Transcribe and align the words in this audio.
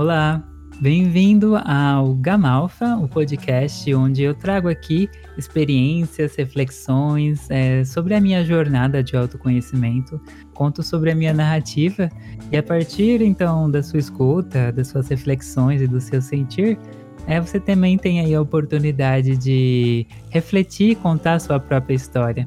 Olá, 0.00 0.42
bem-vindo 0.80 1.56
ao 1.56 2.14
Gamalfa, 2.14 2.96
o 2.96 3.06
podcast 3.06 3.94
onde 3.94 4.22
eu 4.22 4.34
trago 4.34 4.66
aqui 4.66 5.10
experiências, 5.36 6.36
reflexões 6.36 7.46
é, 7.50 7.84
sobre 7.84 8.14
a 8.14 8.20
minha 8.20 8.42
jornada 8.42 9.02
de 9.02 9.14
autoconhecimento, 9.14 10.18
conto 10.54 10.82
sobre 10.82 11.10
a 11.10 11.14
minha 11.14 11.34
narrativa 11.34 12.08
e 12.50 12.56
a 12.56 12.62
partir 12.62 13.20
então 13.20 13.70
da 13.70 13.82
sua 13.82 13.98
escuta, 13.98 14.72
das 14.72 14.88
suas 14.88 15.06
reflexões 15.08 15.82
e 15.82 15.86
do 15.86 16.00
seu 16.00 16.22
sentir, 16.22 16.78
é, 17.26 17.38
você 17.38 17.60
também 17.60 17.98
tem 17.98 18.20
aí 18.20 18.34
a 18.34 18.40
oportunidade 18.40 19.36
de 19.36 20.06
refletir 20.30 20.92
e 20.92 20.94
contar 20.94 21.34
a 21.34 21.40
sua 21.40 21.60
própria 21.60 21.94
história. 21.94 22.46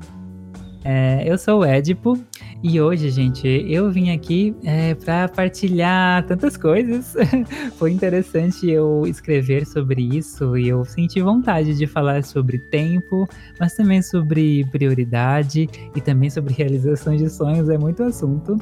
É, 0.85 1.23
eu 1.25 1.37
sou 1.37 1.61
o 1.61 1.65
Edipo 1.65 2.19
e 2.61 2.79
hoje, 2.81 3.09
gente, 3.09 3.47
eu 3.47 3.89
vim 3.89 4.11
aqui 4.11 4.53
é, 4.65 4.93
para 4.93 5.29
partilhar 5.29 6.25
tantas 6.25 6.57
coisas. 6.57 7.15
Foi 7.77 7.91
interessante 7.91 8.69
eu 8.69 9.03
escrever 9.07 9.65
sobre 9.65 10.01
isso 10.01 10.57
e 10.57 10.67
eu 10.67 10.83
senti 10.83 11.21
vontade 11.21 11.73
de 11.75 11.87
falar 11.87 12.23
sobre 12.23 12.57
tempo, 12.57 13.27
mas 13.57 13.75
também 13.75 14.01
sobre 14.01 14.65
prioridade 14.65 15.69
e 15.95 16.01
também 16.01 16.29
sobre 16.29 16.51
realização 16.57 17.15
de 17.15 17.29
sonhos. 17.29 17.69
É 17.69 17.77
muito 17.77 18.03
assunto. 18.03 18.57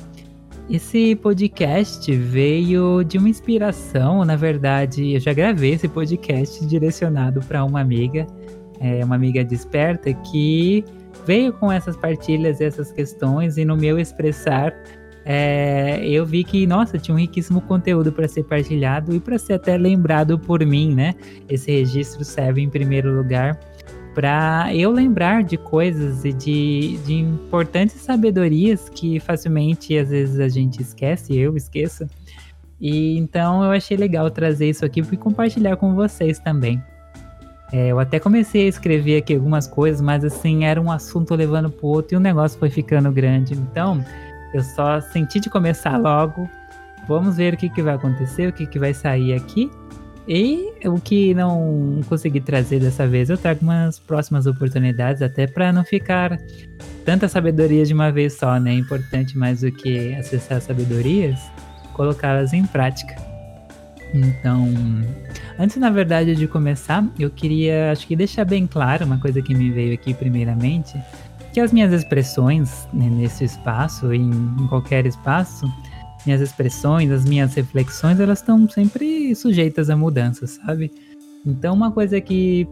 Esse 0.69 1.15
podcast 1.15 2.15
veio 2.15 3.03
de 3.03 3.17
uma 3.17 3.27
inspiração, 3.27 4.23
na 4.23 4.35
verdade, 4.35 5.15
eu 5.15 5.19
já 5.19 5.33
gravei 5.33 5.73
esse 5.73 5.87
podcast 5.87 6.65
direcionado 6.65 7.41
para 7.41 7.65
uma 7.65 7.81
amiga, 7.81 8.25
é, 8.79 9.03
uma 9.03 9.15
amiga 9.15 9.43
desperta 9.43 10.13
que 10.13 10.85
veio 11.25 11.53
com 11.53 11.71
essas 11.71 11.95
partilhas, 11.95 12.61
essas 12.61 12.91
questões, 12.91 13.57
e 13.57 13.65
no 13.65 13.75
meu 13.75 13.99
expressar, 13.99 14.73
é, 15.23 15.99
eu 16.03 16.25
vi 16.25 16.43
que, 16.43 16.65
nossa, 16.65 16.97
tinha 16.97 17.13
um 17.15 17.19
riquíssimo 17.19 17.61
conteúdo 17.61 18.11
para 18.11 18.27
ser 18.27 18.43
partilhado 18.43 19.13
e 19.13 19.19
para 19.19 19.37
ser 19.37 19.53
até 19.53 19.77
lembrado 19.77 20.37
por 20.39 20.65
mim, 20.65 20.93
né? 20.93 21.13
Esse 21.47 21.71
registro 21.71 22.23
serve 22.23 22.61
em 22.61 22.69
primeiro 22.69 23.15
lugar 23.15 23.59
para 24.13 24.69
eu 24.75 24.91
lembrar 24.91 25.43
de 25.43 25.57
coisas 25.57 26.25
e 26.25 26.33
de, 26.33 26.97
de 27.05 27.13
importantes 27.15 27.95
sabedorias 28.01 28.89
que 28.89 29.19
facilmente 29.19 29.97
às 29.97 30.09
vezes 30.09 30.39
a 30.39 30.49
gente 30.49 30.81
esquece, 30.81 31.37
eu 31.37 31.55
esqueço. 31.55 32.05
E 32.79 33.17
então 33.17 33.63
eu 33.63 33.71
achei 33.71 33.95
legal 33.95 34.29
trazer 34.31 34.69
isso 34.69 34.83
aqui 34.83 35.01
e 35.01 35.17
compartilhar 35.17 35.77
com 35.77 35.93
vocês 35.95 36.39
também. 36.39 36.81
É, 37.71 37.87
eu 37.87 37.99
até 37.99 38.19
comecei 38.19 38.65
a 38.65 38.69
escrever 38.69 39.17
aqui 39.17 39.33
algumas 39.33 39.65
coisas, 39.65 40.01
mas 40.01 40.25
assim, 40.25 40.65
era 40.65 40.81
um 40.81 40.91
assunto 40.91 41.33
levando 41.35 41.69
pro 41.69 41.87
outro 41.87 42.15
e 42.15 42.17
o 42.17 42.19
negócio 42.19 42.59
foi 42.59 42.69
ficando 42.69 43.11
grande. 43.11 43.53
Então, 43.53 44.03
eu 44.53 44.61
só 44.61 44.99
senti 44.99 45.39
de 45.39 45.49
começar 45.49 45.97
logo. 45.97 46.49
Vamos 47.07 47.37
ver 47.37 47.53
o 47.53 47.57
que, 47.57 47.69
que 47.69 47.81
vai 47.81 47.95
acontecer, 47.95 48.49
o 48.49 48.53
que, 48.53 48.65
que 48.67 48.77
vai 48.77 48.93
sair 48.93 49.33
aqui. 49.33 49.71
E 50.27 50.73
o 50.85 50.99
que 50.99 51.33
não 51.33 51.99
consegui 52.07 52.39
trazer 52.39 52.79
dessa 52.79 53.07
vez, 53.07 53.29
eu 53.29 53.37
trago 53.37 53.61
umas 53.63 53.99
próximas 53.99 54.45
oportunidades, 54.45 55.21
até 55.21 55.47
para 55.47 55.73
não 55.73 55.83
ficar 55.83 56.37
tanta 57.03 57.27
sabedoria 57.27 57.83
de 57.85 57.93
uma 57.93 58.11
vez 58.11 58.33
só, 58.33 58.59
né? 58.59 58.71
É 58.71 58.75
importante 58.75 59.37
mais 59.37 59.61
do 59.61 59.71
que 59.71 60.13
acessar 60.15 60.61
sabedorias, 60.61 61.39
colocá-las 61.93 62.53
em 62.53 62.65
prática. 62.65 63.15
Então, 64.13 64.69
antes 65.61 65.77
na 65.77 65.91
verdade 65.91 66.35
de 66.35 66.47
começar, 66.47 67.07
eu 67.19 67.29
queria, 67.29 67.91
acho 67.91 68.07
que 68.07 68.15
deixar 68.15 68.45
bem 68.45 68.65
claro 68.65 69.05
uma 69.05 69.19
coisa 69.19 69.41
que 69.41 69.53
me 69.53 69.69
veio 69.69 69.93
aqui 69.93 70.11
primeiramente, 70.11 70.99
que 71.53 71.59
as 71.59 71.71
minhas 71.71 71.93
expressões 71.93 72.87
né, 72.91 73.07
nesse 73.07 73.43
espaço, 73.43 74.11
em, 74.11 74.31
em 74.31 74.67
qualquer 74.67 75.05
espaço, 75.05 75.71
minhas 76.25 76.41
expressões, 76.41 77.11
as 77.11 77.25
minhas 77.25 77.53
reflexões, 77.53 78.19
elas 78.19 78.39
estão 78.39 78.67
sempre 78.67 79.35
sujeitas 79.35 79.89
a 79.89 79.95
mudanças, 79.95 80.59
sabe? 80.65 80.91
Então, 81.45 81.73
uma 81.73 81.91
coisa 81.91 82.19
que 82.19 82.67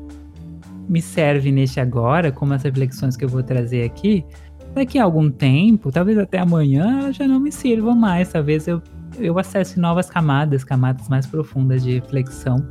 me 0.87 1.01
serve 1.01 1.51
neste 1.51 1.79
agora, 1.79 2.31
como 2.31 2.53
as 2.53 2.63
reflexões 2.63 3.15
que 3.15 3.23
eu 3.23 3.29
vou 3.29 3.43
trazer 3.43 3.83
aqui, 3.83 4.25
daqui 4.73 4.97
a 4.97 5.03
algum 5.03 5.29
tempo, 5.29 5.91
talvez 5.91 6.17
até 6.17 6.39
amanhã, 6.39 7.11
já 7.11 7.27
não 7.27 7.39
me 7.39 7.51
sirvam 7.51 7.95
mais. 7.95 8.31
Talvez 8.31 8.67
eu 8.67 8.81
eu 9.17 9.37
acesso 9.39 9.79
novas 9.79 10.09
camadas, 10.09 10.63
camadas 10.63 11.07
mais 11.09 11.25
profundas 11.25 11.83
de 11.83 11.95
reflexão. 11.95 12.65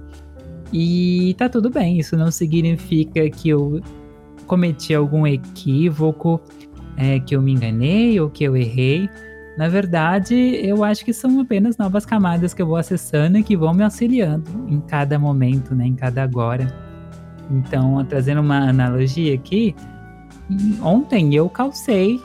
E 0.73 1.35
tá 1.39 1.49
tudo 1.49 1.71
bem, 1.71 1.99
isso 1.99 2.17
não 2.17 2.31
significa 2.31 3.29
que 3.31 3.49
eu 3.49 3.81
cometi 4.47 4.95
algum 4.95 5.27
equívoco, 5.27 6.41
é, 6.97 7.21
que 7.21 7.35
eu 7.35 7.41
me 7.41 7.53
enganei 7.53 8.21
ou 8.21 8.29
que 8.29 8.45
eu 8.45 8.57
errei. 8.57 9.09
Na 9.57 9.69
verdade, 9.69 10.35
eu 10.35 10.85
acho 10.85 11.05
que 11.05 11.13
são 11.13 11.41
apenas 11.41 11.77
novas 11.77 12.05
camadas 12.07 12.55
que 12.55 12.63
eu 12.63 12.67
vou 12.67 12.77
acessando 12.77 13.39
e 13.39 13.43
que 13.43 13.57
vão 13.57 13.75
me 13.75 13.83
auxiliando 13.83 14.49
em 14.69 14.81
cada 14.81 15.19
momento, 15.19 15.75
né, 15.75 15.87
em 15.87 15.95
cada 15.95 16.23
agora. 16.23 16.73
Então, 17.51 18.05
trazendo 18.05 18.41
uma 18.41 18.69
analogia 18.69 19.35
aqui, 19.35 19.75
ontem 20.83 21.35
eu 21.35 21.49
calcei 21.49 22.21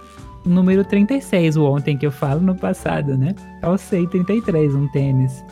número 0.46 0.84
36, 0.84 1.58
o 1.58 1.66
ontem 1.66 1.98
que 1.98 2.06
eu 2.06 2.12
falo 2.12 2.42
no 2.42 2.56
passado, 2.56 3.18
né? 3.18 3.34
Calcei 3.62 4.08
33, 4.08 4.76
um 4.76 4.88
tênis. 4.90 5.44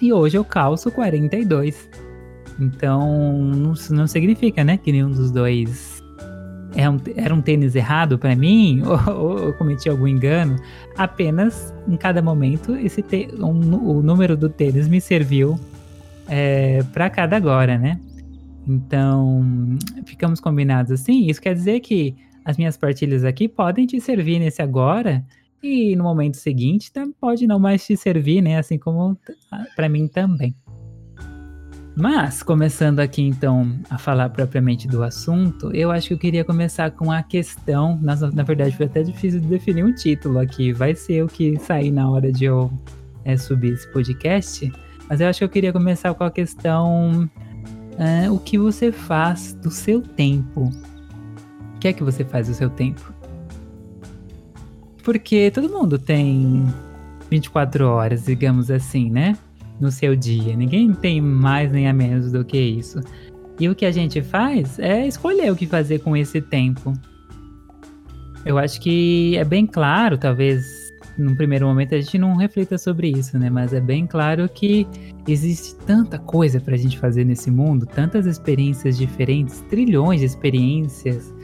E 0.00 0.12
hoje 0.12 0.36
eu 0.36 0.44
calço 0.44 0.90
42. 0.90 1.88
Então, 2.60 3.32
não, 3.42 3.74
não 3.90 4.06
significa, 4.06 4.62
né, 4.62 4.76
que 4.76 4.92
nenhum 4.92 5.10
dos 5.10 5.30
dois 5.30 6.02
é 6.74 6.88
um, 6.88 6.98
era 7.16 7.34
um 7.34 7.40
tênis 7.40 7.74
errado 7.74 8.18
para 8.18 8.34
mim, 8.34 8.82
ou, 8.86 9.14
ou, 9.14 9.38
eu 9.38 9.52
cometi 9.54 9.88
algum 9.88 10.06
engano. 10.06 10.56
Apenas, 10.96 11.74
em 11.88 11.96
cada 11.96 12.22
momento, 12.22 12.76
esse 12.76 13.02
te, 13.02 13.28
um, 13.38 13.74
o 13.74 14.02
número 14.02 14.36
do 14.36 14.48
tênis 14.48 14.88
me 14.88 15.00
serviu 15.00 15.58
é, 16.28 16.82
para 16.92 17.10
cada 17.10 17.36
agora, 17.36 17.78
né? 17.78 17.98
Então, 18.66 19.76
ficamos 20.04 20.40
combinados 20.40 20.92
assim. 20.92 21.26
Isso 21.26 21.40
quer 21.40 21.54
dizer 21.54 21.80
que 21.80 22.16
as 22.44 22.56
minhas 22.56 22.76
partilhas 22.76 23.24
aqui 23.24 23.48
podem 23.48 23.86
te 23.86 24.00
servir 24.00 24.38
nesse 24.38 24.62
agora 24.62 25.24
e 25.62 25.94
no 25.94 26.04
momento 26.04 26.36
seguinte 26.36 26.90
pode 27.20 27.46
não 27.46 27.58
mais 27.58 27.86
te 27.86 27.96
servir, 27.96 28.42
né? 28.42 28.58
Assim 28.58 28.78
como 28.78 29.16
para 29.76 29.88
mim 29.88 30.08
também. 30.08 30.54
Mas, 31.94 32.42
começando 32.42 33.00
aqui 33.00 33.22
então 33.22 33.78
a 33.90 33.98
falar 33.98 34.30
propriamente 34.30 34.88
do 34.88 35.02
assunto, 35.02 35.70
eu 35.74 35.90
acho 35.90 36.08
que 36.08 36.14
eu 36.14 36.18
queria 36.18 36.44
começar 36.44 36.90
com 36.90 37.12
a 37.12 37.22
questão. 37.22 37.98
Na, 38.00 38.16
na 38.16 38.42
verdade, 38.42 38.74
foi 38.74 38.86
até 38.86 39.02
difícil 39.02 39.40
de 39.40 39.46
definir 39.46 39.84
um 39.84 39.92
título 39.92 40.38
aqui. 40.38 40.72
Vai 40.72 40.94
ser 40.94 41.22
o 41.22 41.28
que 41.28 41.58
sair 41.58 41.90
na 41.90 42.10
hora 42.10 42.32
de 42.32 42.46
eu 42.46 42.72
é, 43.24 43.36
subir 43.36 43.74
esse 43.74 43.86
podcast. 43.92 44.72
Mas 45.08 45.20
eu 45.20 45.28
acho 45.28 45.40
que 45.40 45.44
eu 45.44 45.48
queria 45.50 45.72
começar 45.72 46.14
com 46.14 46.24
a 46.24 46.30
questão: 46.30 47.28
é, 47.98 48.30
o 48.30 48.38
que 48.38 48.56
você 48.56 48.90
faz 48.90 49.52
do 49.52 49.70
seu 49.70 50.00
tempo? 50.00 50.70
Que 51.82 51.88
é 51.88 51.92
que 51.92 52.04
você 52.04 52.24
faz 52.24 52.48
o 52.48 52.54
seu 52.54 52.70
tempo? 52.70 53.12
Porque 55.02 55.50
todo 55.50 55.68
mundo 55.68 55.98
tem 55.98 56.64
24 57.28 57.84
horas, 57.88 58.24
digamos 58.24 58.70
assim, 58.70 59.10
né? 59.10 59.36
No 59.80 59.90
seu 59.90 60.14
dia. 60.14 60.54
Ninguém 60.54 60.92
tem 60.92 61.20
mais 61.20 61.72
nem 61.72 61.88
a 61.88 61.92
menos 61.92 62.30
do 62.30 62.44
que 62.44 62.56
isso. 62.56 63.00
E 63.58 63.68
o 63.68 63.74
que 63.74 63.84
a 63.84 63.90
gente 63.90 64.22
faz 64.22 64.78
é 64.78 65.08
escolher 65.08 65.50
o 65.50 65.56
que 65.56 65.66
fazer 65.66 65.98
com 65.98 66.16
esse 66.16 66.40
tempo. 66.40 66.92
Eu 68.46 68.58
acho 68.58 68.80
que 68.80 69.36
é 69.36 69.44
bem 69.44 69.66
claro, 69.66 70.16
talvez 70.16 70.64
num 71.18 71.34
primeiro 71.34 71.66
momento 71.66 71.96
a 71.96 72.00
gente 72.00 72.16
não 72.16 72.36
reflita 72.36 72.78
sobre 72.78 73.10
isso, 73.10 73.36
né? 73.36 73.50
Mas 73.50 73.72
é 73.72 73.80
bem 73.80 74.06
claro 74.06 74.48
que 74.48 74.86
existe 75.26 75.74
tanta 75.84 76.16
coisa 76.16 76.60
pra 76.60 76.76
gente 76.76 76.96
fazer 76.96 77.24
nesse 77.24 77.50
mundo, 77.50 77.86
tantas 77.86 78.24
experiências 78.24 78.96
diferentes, 78.96 79.60
trilhões 79.62 80.20
de 80.20 80.26
experiências, 80.26 81.34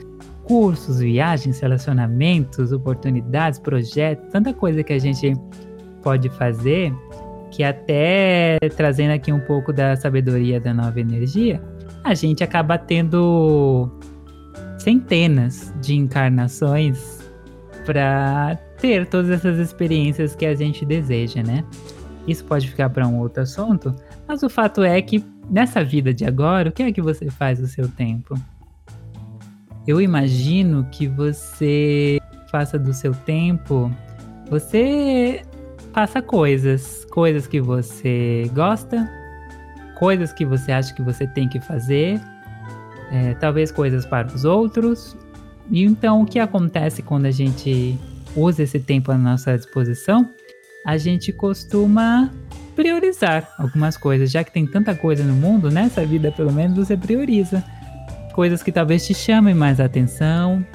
cursos, 0.49 0.99
viagens, 0.99 1.59
relacionamentos, 1.59 2.71
oportunidades, 2.71 3.59
projetos, 3.59 4.31
tanta 4.31 4.51
coisa 4.51 4.83
que 4.83 4.91
a 4.91 4.97
gente 4.97 5.35
pode 6.01 6.27
fazer 6.31 6.91
que 7.51 7.63
até 7.63 8.57
trazendo 8.75 9.11
aqui 9.11 9.31
um 9.31 9.39
pouco 9.39 9.71
da 9.71 9.95
sabedoria 9.95 10.59
da 10.59 10.73
nova 10.73 10.99
energia, 10.99 11.61
a 12.03 12.15
gente 12.15 12.43
acaba 12.43 12.79
tendo 12.79 13.91
centenas 14.79 15.71
de 15.81 15.95
encarnações 15.95 17.19
para 17.85 18.57
ter 18.79 19.05
todas 19.05 19.29
essas 19.29 19.59
experiências 19.59 20.35
que 20.35 20.47
a 20.47 20.55
gente 20.55 20.83
deseja, 20.83 21.43
né? 21.43 21.63
Isso 22.27 22.43
pode 22.45 22.67
ficar 22.67 22.89
para 22.89 23.07
um 23.07 23.19
outro 23.19 23.43
assunto, 23.43 23.95
mas 24.27 24.41
o 24.41 24.49
fato 24.49 24.81
é 24.81 24.99
que 24.99 25.23
nessa 25.47 25.83
vida 25.83 26.11
de 26.11 26.25
agora, 26.25 26.69
o 26.69 26.71
que 26.71 26.81
é 26.81 26.91
que 26.91 27.01
você 27.01 27.29
faz 27.29 27.59
o 27.59 27.67
seu 27.67 27.87
tempo? 27.87 28.35
Eu 29.89 29.99
imagino 29.99 30.87
que 30.91 31.07
você 31.07 32.21
faça 32.51 32.77
do 32.77 32.93
seu 32.93 33.11
tempo, 33.11 33.91
você 34.47 35.41
faça 35.91 36.21
coisas, 36.21 37.05
coisas 37.05 37.47
que 37.47 37.59
você 37.59 38.47
gosta, 38.53 39.09
coisas 39.97 40.31
que 40.31 40.45
você 40.45 40.71
acha 40.71 40.93
que 40.93 41.01
você 41.01 41.25
tem 41.25 41.49
que 41.49 41.59
fazer, 41.59 42.21
é, 43.11 43.33
talvez 43.33 43.71
coisas 43.71 44.05
para 44.05 44.27
os 44.27 44.45
outros. 44.45 45.17
E 45.71 45.83
então 45.83 46.21
o 46.21 46.25
que 46.25 46.37
acontece 46.37 47.01
quando 47.01 47.25
a 47.25 47.31
gente 47.31 47.97
usa 48.35 48.61
esse 48.61 48.79
tempo 48.79 49.11
à 49.11 49.17
nossa 49.17 49.57
disposição? 49.57 50.29
A 50.85 50.97
gente 50.97 51.33
costuma 51.33 52.31
priorizar 52.75 53.55
algumas 53.57 53.97
coisas, 53.97 54.29
já 54.29 54.43
que 54.43 54.51
tem 54.51 54.67
tanta 54.67 54.93
coisa 54.93 55.23
no 55.23 55.33
mundo, 55.33 55.71
nessa 55.71 56.05
vida 56.05 56.31
pelo 56.31 56.53
menos 56.53 56.77
você 56.77 56.95
prioriza 56.95 57.63
coisas 58.39 58.63
que 58.63 58.71
talvez 58.71 59.05
te 59.05 59.13
chamem 59.13 59.53
mais 59.53 59.81
atenção 59.81 60.65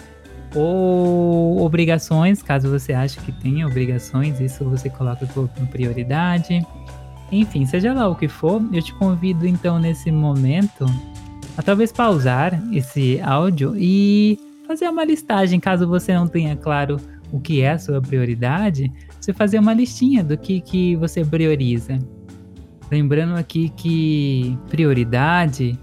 ou 0.54 1.62
obrigações, 1.62 2.42
caso 2.42 2.68
você 2.68 2.92
ache 2.92 3.18
que 3.20 3.32
tenha 3.32 3.66
obrigações, 3.66 4.38
isso 4.38 4.68
você 4.68 4.90
coloca 4.90 5.26
como 5.28 5.48
prioridade. 5.70 6.62
Enfim, 7.32 7.64
seja 7.64 7.94
lá 7.94 8.06
o 8.06 8.14
que 8.14 8.28
for, 8.28 8.62
eu 8.70 8.82
te 8.82 8.92
convido 8.92 9.46
então 9.46 9.78
nesse 9.78 10.12
momento 10.12 10.84
a 11.56 11.62
talvez 11.62 11.90
pausar 11.90 12.62
esse 12.70 13.18
áudio 13.22 13.74
e 13.78 14.38
fazer 14.66 14.86
uma 14.90 15.02
listagem, 15.02 15.58
caso 15.58 15.88
você 15.88 16.12
não 16.12 16.28
tenha 16.28 16.54
claro 16.56 16.98
o 17.32 17.40
que 17.40 17.62
é 17.62 17.70
a 17.70 17.78
sua 17.78 17.98
prioridade, 17.98 18.92
você 19.18 19.32
fazer 19.32 19.58
uma 19.58 19.72
listinha 19.72 20.22
do 20.22 20.36
que, 20.36 20.60
que 20.60 20.96
você 20.96 21.24
prioriza. 21.24 21.98
Lembrando 22.90 23.38
aqui 23.38 23.70
que 23.70 24.54
prioridade 24.68 25.78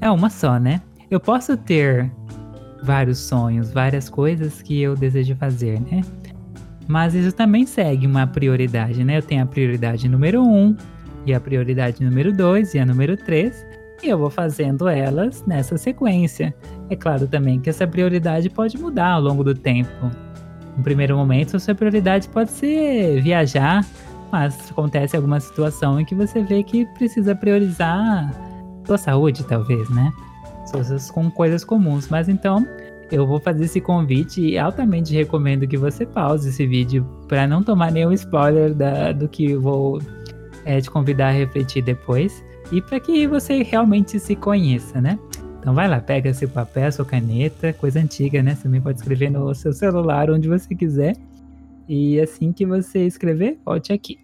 é 0.00 0.10
uma 0.10 0.30
só, 0.30 0.58
né? 0.58 0.80
Eu 1.10 1.18
posso 1.18 1.56
ter 1.56 2.10
vários 2.82 3.18
sonhos, 3.18 3.70
várias 3.72 4.08
coisas 4.08 4.60
que 4.60 4.80
eu 4.80 4.94
desejo 4.94 5.34
fazer, 5.36 5.80
né? 5.80 6.02
Mas 6.86 7.14
isso 7.14 7.32
também 7.32 7.66
segue 7.66 8.06
uma 8.06 8.26
prioridade, 8.26 9.02
né? 9.04 9.18
Eu 9.18 9.22
tenho 9.22 9.42
a 9.42 9.46
prioridade 9.46 10.08
número 10.08 10.42
1 10.42 10.46
um, 10.46 10.76
e 11.26 11.34
a 11.34 11.40
prioridade 11.40 12.02
número 12.02 12.32
2 12.32 12.74
e 12.74 12.78
a 12.78 12.86
número 12.86 13.16
3, 13.16 13.66
e 14.02 14.08
eu 14.08 14.18
vou 14.18 14.30
fazendo 14.30 14.88
elas 14.88 15.44
nessa 15.46 15.76
sequência. 15.76 16.54
É 16.88 16.96
claro 16.96 17.26
também 17.26 17.60
que 17.60 17.68
essa 17.68 17.86
prioridade 17.86 18.48
pode 18.48 18.78
mudar 18.78 19.12
ao 19.12 19.20
longo 19.20 19.42
do 19.42 19.54
tempo. 19.54 20.10
No 20.76 20.82
primeiro 20.82 21.16
momento, 21.16 21.56
a 21.56 21.58
sua 21.58 21.74
prioridade 21.74 22.28
pode 22.28 22.50
ser 22.52 23.20
viajar, 23.20 23.84
mas 24.30 24.70
acontece 24.70 25.16
alguma 25.16 25.40
situação 25.40 26.00
em 26.00 26.04
que 26.04 26.14
você 26.14 26.42
vê 26.42 26.62
que 26.62 26.86
precisa 26.94 27.34
priorizar 27.34 28.32
sua 28.86 28.96
saúde, 28.96 29.44
talvez, 29.44 29.90
né? 29.90 30.12
Coisas 30.70 31.10
com 31.10 31.30
coisas 31.30 31.64
comuns. 31.64 32.08
Mas 32.08 32.28
então, 32.28 32.66
eu 33.10 33.26
vou 33.26 33.40
fazer 33.40 33.64
esse 33.64 33.80
convite 33.80 34.40
e 34.40 34.58
altamente 34.58 35.14
recomendo 35.14 35.66
que 35.66 35.76
você 35.76 36.04
pause 36.04 36.50
esse 36.50 36.66
vídeo 36.66 37.06
para 37.26 37.46
não 37.46 37.62
tomar 37.62 37.90
nenhum 37.90 38.12
spoiler 38.12 38.74
da, 38.74 39.12
do 39.12 39.28
que 39.28 39.54
vou 39.54 40.00
é, 40.64 40.80
te 40.80 40.90
convidar 40.90 41.28
a 41.28 41.32
refletir 41.32 41.82
depois 41.82 42.44
e 42.70 42.82
para 42.82 43.00
que 43.00 43.26
você 43.26 43.62
realmente 43.62 44.20
se 44.20 44.36
conheça, 44.36 45.00
né? 45.00 45.18
Então 45.58 45.74
vai 45.74 45.88
lá, 45.88 46.00
pega 46.00 46.32
seu 46.34 46.48
papel, 46.48 46.92
sua 46.92 47.04
caneta, 47.04 47.72
coisa 47.72 47.98
antiga, 47.98 48.42
né? 48.42 48.54
Você 48.54 48.64
também 48.64 48.80
pode 48.80 48.98
escrever 48.98 49.30
no 49.30 49.54
seu 49.54 49.72
celular, 49.72 50.30
onde 50.30 50.48
você 50.48 50.74
quiser. 50.74 51.16
E 51.88 52.20
assim 52.20 52.52
que 52.52 52.66
você 52.66 53.06
escrever, 53.06 53.58
volte 53.64 53.92
aqui. 53.92 54.18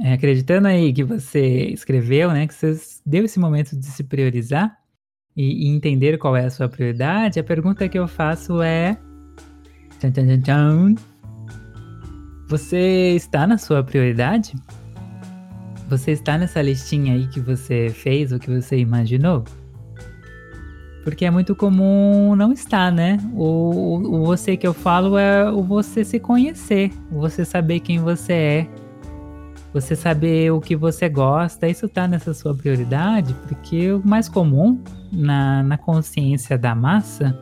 É, 0.00 0.12
acreditando 0.12 0.68
aí 0.68 0.92
que 0.92 1.02
você 1.02 1.66
escreveu, 1.66 2.30
né? 2.30 2.46
Que 2.46 2.54
você 2.54 2.76
deu 3.04 3.24
esse 3.24 3.40
momento 3.40 3.76
de 3.76 3.86
se 3.86 4.04
priorizar 4.04 4.78
e, 5.38 5.66
e 5.66 5.68
entender 5.68 6.18
qual 6.18 6.36
é 6.36 6.44
a 6.44 6.50
sua 6.50 6.68
prioridade, 6.68 7.38
a 7.38 7.44
pergunta 7.44 7.88
que 7.88 7.96
eu 7.96 8.08
faço 8.08 8.60
é. 8.60 8.98
Tchan, 10.00 10.10
tchan, 10.10 10.40
tchan, 10.40 10.94
você 12.48 13.14
está 13.14 13.46
na 13.46 13.56
sua 13.56 13.84
prioridade? 13.84 14.54
Você 15.88 16.10
está 16.10 16.36
nessa 16.36 16.60
listinha 16.60 17.14
aí 17.14 17.28
que 17.28 17.38
você 17.38 17.88
fez 17.90 18.32
ou 18.32 18.38
que 18.40 18.50
você 18.50 18.78
imaginou? 18.78 19.44
Porque 21.04 21.24
é 21.24 21.30
muito 21.30 21.54
comum 21.54 22.34
não 22.34 22.52
estar, 22.52 22.90
né? 22.90 23.18
O, 23.32 23.98
o, 23.98 24.26
você 24.26 24.56
que 24.56 24.66
eu 24.66 24.74
falo 24.74 25.16
é 25.16 25.50
o 25.50 25.62
você 25.62 26.04
se 26.04 26.18
conhecer, 26.18 26.90
você 27.10 27.44
saber 27.44 27.80
quem 27.80 27.98
você 28.00 28.32
é, 28.32 28.68
você 29.72 29.94
saber 29.94 30.50
o 30.52 30.60
que 30.60 30.74
você 30.74 31.08
gosta. 31.08 31.68
Isso 31.68 31.88
tá 31.88 32.06
nessa 32.08 32.32
sua 32.34 32.54
prioridade, 32.54 33.34
porque 33.46 33.92
o 33.92 34.02
mais 34.04 34.28
comum 34.28 34.80
na, 35.12 35.62
na 35.62 35.78
consciência 35.78 36.56
da 36.56 36.74
massa 36.74 37.38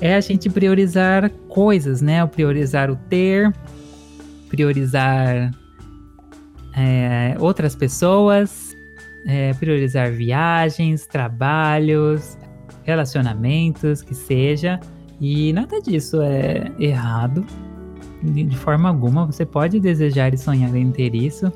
é 0.00 0.14
a 0.14 0.20
gente 0.20 0.48
priorizar 0.48 1.30
coisas, 1.48 2.00
né? 2.00 2.22
O 2.22 2.28
priorizar 2.28 2.90
o 2.90 2.96
ter, 2.96 3.52
priorizar 4.48 5.50
é, 6.76 7.36
outras 7.40 7.74
pessoas, 7.74 8.76
é, 9.26 9.52
priorizar 9.54 10.12
viagens, 10.12 11.06
trabalhos, 11.06 12.38
relacionamentos, 12.84 14.02
que 14.02 14.14
seja. 14.14 14.78
E 15.20 15.52
nada 15.52 15.80
disso 15.80 16.22
é 16.22 16.70
errado. 16.78 17.44
De 18.22 18.56
forma 18.56 18.88
alguma, 18.88 19.26
você 19.26 19.46
pode 19.46 19.78
desejar 19.78 20.34
e 20.34 20.38
sonhar 20.38 20.74
em 20.74 20.90
ter 20.90 21.14
isso. 21.14 21.52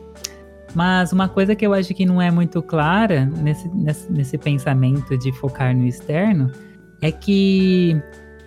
Mas 0.75 1.12
uma 1.12 1.29
coisa 1.29 1.55
que 1.55 1.67
eu 1.67 1.75
acho 1.75 1.93
que 1.93 2.06
não 2.06 2.20
é 2.20 2.31
muito 2.31 2.62
clara 2.62 3.26
nesse, 3.26 3.69
nesse, 3.69 4.11
nesse 4.11 4.38
pensamento 4.38 5.17
de 5.19 5.32
focar 5.32 5.76
no 5.76 5.87
externo 5.87 6.50
é 7.00 7.12
que 7.12 8.00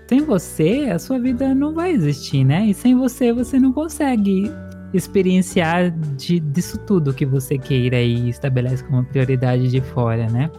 sem 0.08 0.22
você 0.22 0.90
a 0.92 0.98
sua 0.98 1.20
vida 1.20 1.54
não 1.54 1.74
vai 1.74 1.92
existir, 1.92 2.44
né? 2.44 2.66
E 2.66 2.74
sem 2.74 2.96
você 2.96 3.32
você 3.34 3.60
não 3.60 3.72
consegue 3.72 4.52
experienciar 4.94 5.92
de, 5.92 6.40
disso 6.40 6.78
tudo 6.80 7.14
que 7.14 7.26
você 7.26 7.58
queira 7.58 8.02
e 8.02 8.30
estabelece 8.30 8.84
como 8.84 9.04
prioridade 9.04 9.70
de 9.70 9.82
fora, 9.82 10.28
né? 10.28 10.50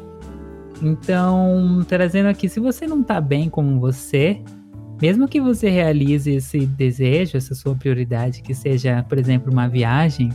Então, 0.82 1.85
trazendo 1.88 2.26
aqui, 2.26 2.49
se 2.49 2.61
você 2.61 2.87
não 2.87 3.03
tá 3.03 3.20
bem 3.20 3.49
como 3.49 3.81
você, 3.81 4.43
mesmo 5.00 5.28
que 5.28 5.40
você 5.40 5.69
realize 5.69 6.31
esse 6.31 6.66
desejo, 6.66 7.37
essa 7.37 7.54
sua 7.54 7.75
prioridade, 7.75 8.43
que 8.43 8.54
seja, 8.54 9.04
por 9.08 9.19
exemplo, 9.19 9.52
uma 9.52 9.69
viagem, 9.69 10.31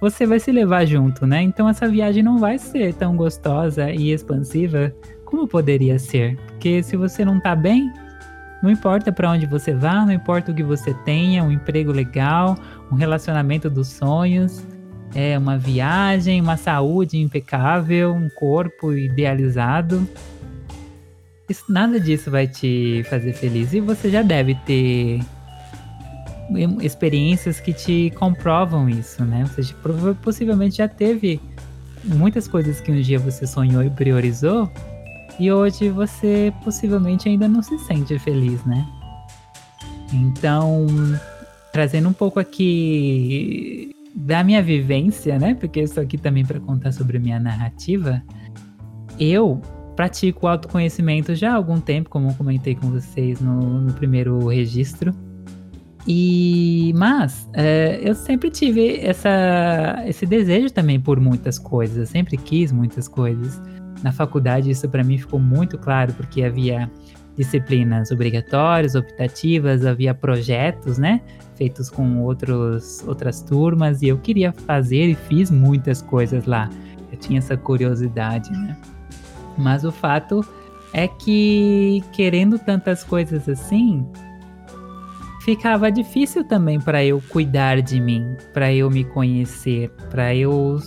você 0.00 0.26
vai 0.26 0.40
se 0.40 0.52
levar 0.52 0.84
junto, 0.84 1.26
né? 1.26 1.42
Então 1.42 1.68
essa 1.68 1.88
viagem 1.88 2.22
não 2.22 2.38
vai 2.38 2.58
ser 2.58 2.94
tão 2.94 3.16
gostosa 3.16 3.90
e 3.90 4.10
expansiva 4.10 4.94
como 5.24 5.48
poderia 5.48 5.98
ser. 5.98 6.36
Porque 6.46 6.82
se 6.82 6.96
você 6.96 7.24
não 7.24 7.40
tá 7.40 7.54
bem, 7.54 7.90
não 8.62 8.70
importa 8.70 9.12
para 9.12 9.30
onde 9.30 9.46
você 9.46 9.74
vá, 9.74 10.04
não 10.04 10.12
importa 10.12 10.52
o 10.52 10.54
que 10.54 10.62
você 10.62 10.94
tenha, 11.04 11.42
um 11.44 11.50
emprego 11.50 11.92
legal, 11.92 12.56
um 12.90 12.94
relacionamento 12.94 13.68
dos 13.68 13.88
sonhos, 13.88 14.64
é 15.14 15.38
uma 15.38 15.56
viagem, 15.56 16.40
uma 16.40 16.56
saúde 16.56 17.18
impecável, 17.18 18.12
um 18.12 18.28
corpo 18.28 18.92
idealizado. 18.92 20.06
Nada 21.68 22.00
disso 22.00 22.30
vai 22.30 22.46
te 22.46 23.04
fazer 23.10 23.34
feliz 23.34 23.72
e 23.74 23.80
você 23.80 24.10
já 24.10 24.22
deve 24.22 24.54
ter 24.66 25.20
experiências 26.82 27.60
que 27.60 27.72
te 27.72 28.12
comprovam 28.16 28.88
isso, 28.88 29.24
né? 29.24 29.44
Você 29.44 29.74
possivelmente 30.22 30.78
já 30.78 30.88
teve 30.88 31.40
muitas 32.04 32.48
coisas 32.48 32.80
que 32.80 32.90
um 32.90 33.00
dia 33.00 33.18
você 33.18 33.46
sonhou 33.46 33.82
e 33.82 33.90
priorizou 33.90 34.70
e 35.38 35.50
hoje 35.50 35.88
você 35.90 36.52
possivelmente 36.62 37.28
ainda 37.28 37.48
não 37.48 37.62
se 37.62 37.78
sente 37.80 38.18
feliz, 38.18 38.64
né? 38.64 38.86
Então, 40.12 40.86
trazendo 41.72 42.08
um 42.08 42.12
pouco 42.12 42.38
aqui 42.38 43.90
da 44.14 44.44
minha 44.44 44.62
vivência, 44.62 45.38
né? 45.38 45.54
Porque 45.54 45.80
eu 45.80 45.84
estou 45.84 46.02
aqui 46.02 46.16
também 46.16 46.44
para 46.44 46.60
contar 46.60 46.92
sobre 46.92 47.16
a 47.16 47.20
minha 47.20 47.40
narrativa. 47.40 48.22
Eu 49.18 49.60
pratico 49.94 50.46
autoconhecimento 50.46 51.34
já 51.34 51.52
há 51.52 51.54
algum 51.54 51.80
tempo, 51.80 52.10
como 52.10 52.34
comentei 52.34 52.74
com 52.74 52.90
vocês 52.90 53.40
no, 53.40 53.80
no 53.80 53.92
primeiro 53.92 54.48
registro. 54.48 55.14
E 56.06 56.92
mas 56.96 57.48
é, 57.54 57.98
eu 58.02 58.14
sempre 58.14 58.50
tive 58.50 58.98
essa, 59.00 60.02
esse 60.06 60.26
desejo 60.26 60.70
também 60.70 61.00
por 61.00 61.18
muitas 61.18 61.58
coisas. 61.58 61.96
Eu 61.96 62.06
sempre 62.06 62.36
quis 62.36 62.70
muitas 62.70 63.08
coisas. 63.08 63.60
Na 64.02 64.12
faculdade 64.12 64.70
isso 64.70 64.88
para 64.88 65.02
mim 65.02 65.16
ficou 65.16 65.40
muito 65.40 65.78
claro 65.78 66.12
porque 66.12 66.44
havia 66.44 66.90
disciplinas 67.36 68.10
obrigatórias, 68.10 68.94
optativas, 68.94 69.84
havia 69.84 70.14
projetos, 70.14 70.98
né, 70.98 71.20
feitos 71.56 71.90
com 71.90 72.22
outros, 72.22 73.02
outras 73.06 73.42
turmas 73.42 74.02
e 74.02 74.08
eu 74.08 74.18
queria 74.18 74.52
fazer 74.52 75.08
e 75.08 75.14
fiz 75.14 75.50
muitas 75.50 76.00
coisas 76.00 76.44
lá. 76.44 76.70
Eu 77.10 77.18
tinha 77.18 77.38
essa 77.38 77.56
curiosidade, 77.56 78.50
né? 78.50 78.76
Mas 79.56 79.84
o 79.84 79.92
fato 79.92 80.44
é 80.92 81.08
que 81.08 82.02
querendo 82.12 82.58
tantas 82.58 83.02
coisas 83.02 83.48
assim, 83.48 84.06
ficava 85.44 85.90
difícil 85.90 86.44
também 86.44 86.80
para 86.80 87.04
eu 87.04 87.20
cuidar 87.28 87.82
de 87.82 88.00
mim, 88.00 88.36
para 88.52 88.72
eu 88.72 88.90
me 88.90 89.04
conhecer, 89.04 89.90
para 90.10 90.34
eu 90.34 90.78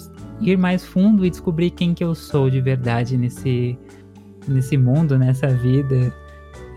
ir 0.42 0.58
mais 0.58 0.86
fundo 0.86 1.26
e 1.26 1.30
descobrir 1.30 1.72
quem 1.72 1.94
que 1.94 2.04
eu 2.04 2.16
sou 2.16 2.50
de 2.50 2.62
verdade 2.62 3.18
nesse, 3.18 3.78
nesse 4.48 4.78
mundo, 4.78 5.18
nessa 5.18 5.48
vida. 5.48 6.14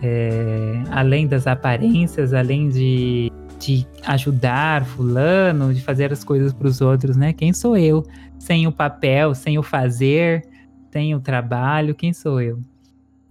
É, 0.02 0.82
além 0.90 1.26
das 1.26 1.46
aparências, 1.46 2.32
além 2.32 2.68
de, 2.68 3.30
de 3.58 3.86
ajudar 4.06 4.84
fulano, 4.84 5.72
de 5.72 5.82
fazer 5.82 6.12
as 6.12 6.24
coisas 6.24 6.52
para 6.52 6.66
os 6.66 6.80
outros, 6.80 7.16
né? 7.16 7.32
Quem 7.32 7.52
sou 7.52 7.76
eu? 7.76 8.04
Sem 8.38 8.66
o 8.66 8.72
papel, 8.72 9.34
sem 9.34 9.58
o 9.58 9.62
fazer, 9.62 10.42
sem 10.90 11.14
o 11.14 11.20
trabalho, 11.20 11.94
quem 11.94 12.12
sou 12.12 12.40
eu? 12.40 12.60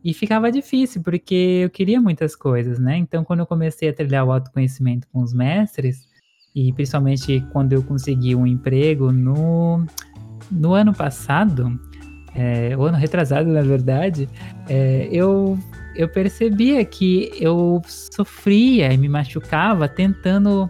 E 0.04 0.14
ficava 0.14 0.52
difícil, 0.52 1.04
porque 1.04 1.62
eu 1.64 1.70
queria 1.70 2.00
muitas 2.00 2.36
coisas, 2.36 2.80
né? 2.80 2.98
Então, 2.98 3.24
quando 3.24 3.42
eu 3.42 3.46
comecei 3.46 3.90
a 3.90 3.94
trilhar 3.94 4.26
o 4.26 4.32
autoconhecimento 4.32 5.08
com 5.12 5.22
os 5.22 5.34
mestres, 5.34 6.08
e 6.56 6.72
principalmente 6.74 7.46
quando 7.52 7.74
eu 7.74 7.84
consegui 7.84 8.36
um 8.36 8.48
emprego 8.48 9.12
no, 9.12 9.86
no 10.50 10.74
ano 10.74 10.94
passado, 10.94 11.80
é, 12.34 12.74
ano 12.74 12.98
retrasado, 12.98 13.50
na 13.50 13.62
verdade, 13.62 14.30
é, 14.68 15.10
eu, 15.12 15.58
eu 15.96 16.08
percebia 16.08 16.84
que 16.86 17.32
eu 17.40 17.82
sofria 17.86 18.94
e 18.94 18.98
me 18.98 19.10
machucava 19.10 19.88
tentando 19.88 20.70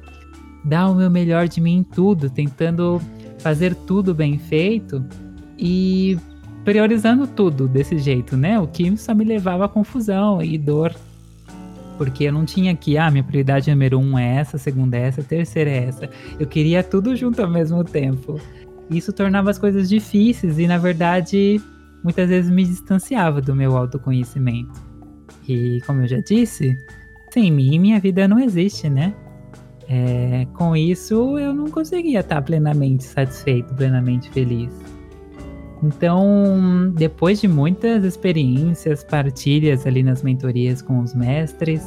dar 0.65 0.89
o 0.89 0.95
meu 0.95 1.09
melhor 1.09 1.47
de 1.47 1.61
mim 1.61 1.77
em 1.77 1.83
tudo, 1.83 2.29
tentando 2.29 2.99
fazer 3.39 3.75
tudo 3.75 4.13
bem 4.13 4.37
feito 4.37 5.05
e 5.57 6.17
priorizando 6.63 7.25
tudo 7.27 7.67
desse 7.67 7.97
jeito, 7.97 8.35
né? 8.35 8.59
O 8.59 8.67
que 8.67 8.95
só 8.97 9.13
me 9.13 9.23
levava 9.23 9.65
a 9.65 9.69
confusão 9.69 10.41
e 10.41 10.57
dor. 10.57 10.93
Porque 11.97 12.25
eu 12.25 12.31
não 12.31 12.45
tinha 12.45 12.75
que, 12.75 12.97
ah, 12.97 13.11
minha 13.11 13.23
prioridade 13.23 13.69
número 13.69 13.99
um 13.99 14.17
é 14.17 14.37
essa, 14.37 14.57
segunda 14.57 14.97
é 14.97 15.01
essa, 15.01 15.21
terceira 15.21 15.69
é 15.69 15.85
essa. 15.85 16.09
Eu 16.39 16.47
queria 16.47 16.81
tudo 16.81 17.15
junto 17.15 17.41
ao 17.41 17.49
mesmo 17.49 17.83
tempo. 17.83 18.39
Isso 18.89 19.11
tornava 19.11 19.49
as 19.49 19.57
coisas 19.57 19.89
difíceis 19.89 20.57
e, 20.57 20.65
na 20.65 20.77
verdade, 20.77 21.61
muitas 22.03 22.29
vezes 22.29 22.49
me 22.49 22.63
distanciava 22.63 23.41
do 23.41 23.55
meu 23.55 23.75
autoconhecimento. 23.75 24.81
E, 25.47 25.81
como 25.85 26.01
eu 26.01 26.07
já 26.07 26.19
disse, 26.19 26.77
sem 27.31 27.51
mim, 27.51 27.77
minha 27.79 27.99
vida 27.99 28.27
não 28.27 28.39
existe, 28.39 28.89
né? 28.89 29.13
É, 29.87 30.45
com 30.53 30.75
isso, 30.75 31.37
eu 31.37 31.53
não 31.53 31.69
conseguia 31.69 32.19
estar 32.19 32.41
plenamente 32.43 33.03
satisfeito, 33.03 33.73
plenamente 33.73 34.29
feliz. 34.29 34.71
Então, 35.81 36.91
depois 36.93 37.39
de 37.39 37.47
muitas 37.47 38.03
experiências, 38.03 39.03
partilhas 39.03 39.87
ali 39.87 40.03
nas 40.03 40.21
mentorias 40.21 40.81
com 40.81 40.99
os 40.99 41.13
mestres, 41.13 41.83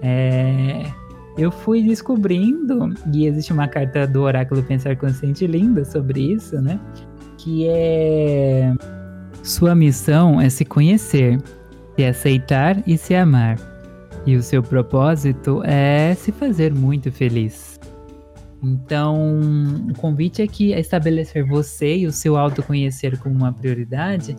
é, 0.00 0.84
eu 1.36 1.50
fui 1.50 1.82
descobrindo, 1.82 2.94
e 3.12 3.26
existe 3.26 3.52
uma 3.52 3.68
carta 3.68 4.06
do 4.06 4.22
Oráculo 4.22 4.62
Pensar 4.62 4.96
Consciente 4.96 5.46
linda 5.46 5.84
sobre 5.84 6.32
isso, 6.32 6.60
né? 6.60 6.80
Que 7.36 7.68
é. 7.68 8.74
Sua 9.42 9.74
missão 9.74 10.40
é 10.40 10.50
se 10.50 10.64
conhecer, 10.64 11.40
se 11.96 12.04
aceitar 12.04 12.82
e 12.86 12.98
se 12.98 13.14
amar. 13.14 13.56
E 14.26 14.36
o 14.36 14.42
seu 14.42 14.62
propósito 14.62 15.62
é 15.64 16.14
se 16.14 16.32
fazer 16.32 16.74
muito 16.74 17.10
feliz. 17.12 17.77
Então, 18.62 19.40
o 19.88 19.94
convite 19.94 20.42
aqui 20.42 20.72
é 20.72 20.80
estabelecer 20.80 21.44
você 21.44 21.98
e 21.98 22.06
o 22.06 22.12
seu 22.12 22.36
autoconhecer 22.36 23.18
como 23.18 23.34
uma 23.34 23.52
prioridade 23.52 24.36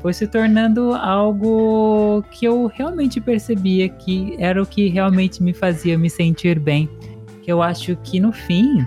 foi 0.00 0.12
se 0.12 0.26
tornando 0.26 0.94
algo 0.94 2.22
que 2.30 2.46
eu 2.46 2.66
realmente 2.66 3.20
percebia 3.20 3.88
que 3.88 4.34
era 4.38 4.60
o 4.60 4.66
que 4.66 4.88
realmente 4.88 5.42
me 5.42 5.52
fazia 5.52 5.98
me 5.98 6.10
sentir 6.10 6.58
bem. 6.58 6.88
Que 7.42 7.52
eu 7.52 7.62
acho 7.62 7.96
que 7.96 8.18
no 8.18 8.32
fim, 8.32 8.84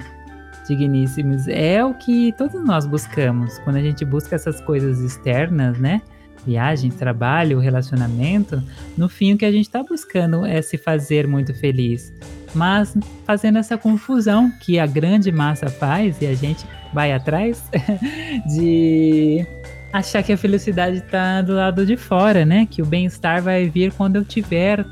digníssimos, 0.68 1.48
é 1.48 1.84
o 1.84 1.94
que 1.94 2.34
todos 2.38 2.64
nós 2.66 2.86
buscamos. 2.86 3.58
Quando 3.60 3.78
a 3.78 3.82
gente 3.82 4.04
busca 4.04 4.36
essas 4.36 4.60
coisas 4.62 5.00
externas, 5.00 5.78
né? 5.78 6.02
Viagem, 6.46 6.92
trabalho, 6.92 7.60
relacionamento, 7.60 8.62
no 8.98 9.08
fim 9.08 9.34
o 9.34 9.38
que 9.38 9.46
a 9.46 9.52
gente 9.52 9.66
está 9.66 9.84
buscando 9.84 10.46
é 10.46 10.62
se 10.62 10.78
fazer 10.78 11.28
muito 11.28 11.54
feliz 11.54 12.14
mas 12.56 12.96
fazendo 13.26 13.58
essa 13.58 13.78
confusão 13.78 14.52
que 14.62 14.80
a 14.80 14.86
grande 14.86 15.32
massa 15.32 15.70
faz 15.70 16.22
e 16.22 16.28
a 16.28 16.36
gente 16.36 16.66
vai 16.94 17.12
atrás 17.12 17.64
de 18.46 19.46
achar 19.92 20.24
que 20.24 20.34
a 20.34 20.38
felicidade 20.38 20.98
está 20.98 21.42
do 21.42 21.54
lado 21.54 21.86
de 21.86 21.98
fora, 21.98 22.46
né? 22.46 22.68
Que 22.70 22.82
o 22.82 22.86
bem-estar 22.86 23.42
vai 23.42 23.70
vir 23.70 23.92
quando 23.94 24.18
eu 24.18 24.26
tiver 24.26 24.86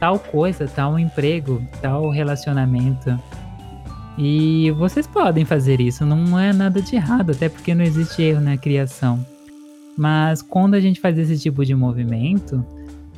tal 0.00 0.18
coisa, 0.18 0.66
tal 0.66 0.98
emprego, 0.98 1.62
tal 1.82 2.10
relacionamento. 2.10 3.18
E 4.16 4.72
vocês 4.72 5.06
podem 5.06 5.44
fazer 5.44 5.80
isso, 5.80 6.04
não 6.04 6.38
é 6.38 6.52
nada 6.52 6.82
de 6.82 6.96
errado, 6.96 7.30
até 7.30 7.48
porque 7.48 7.72
não 7.74 7.84
existe 7.84 8.20
erro 8.20 8.40
na 8.40 8.56
criação. 8.56 9.24
Mas 9.98 10.40
quando 10.40 10.74
a 10.74 10.80
gente 10.80 11.00
faz 11.00 11.18
esse 11.18 11.36
tipo 11.36 11.64
de 11.64 11.74
movimento, 11.74 12.64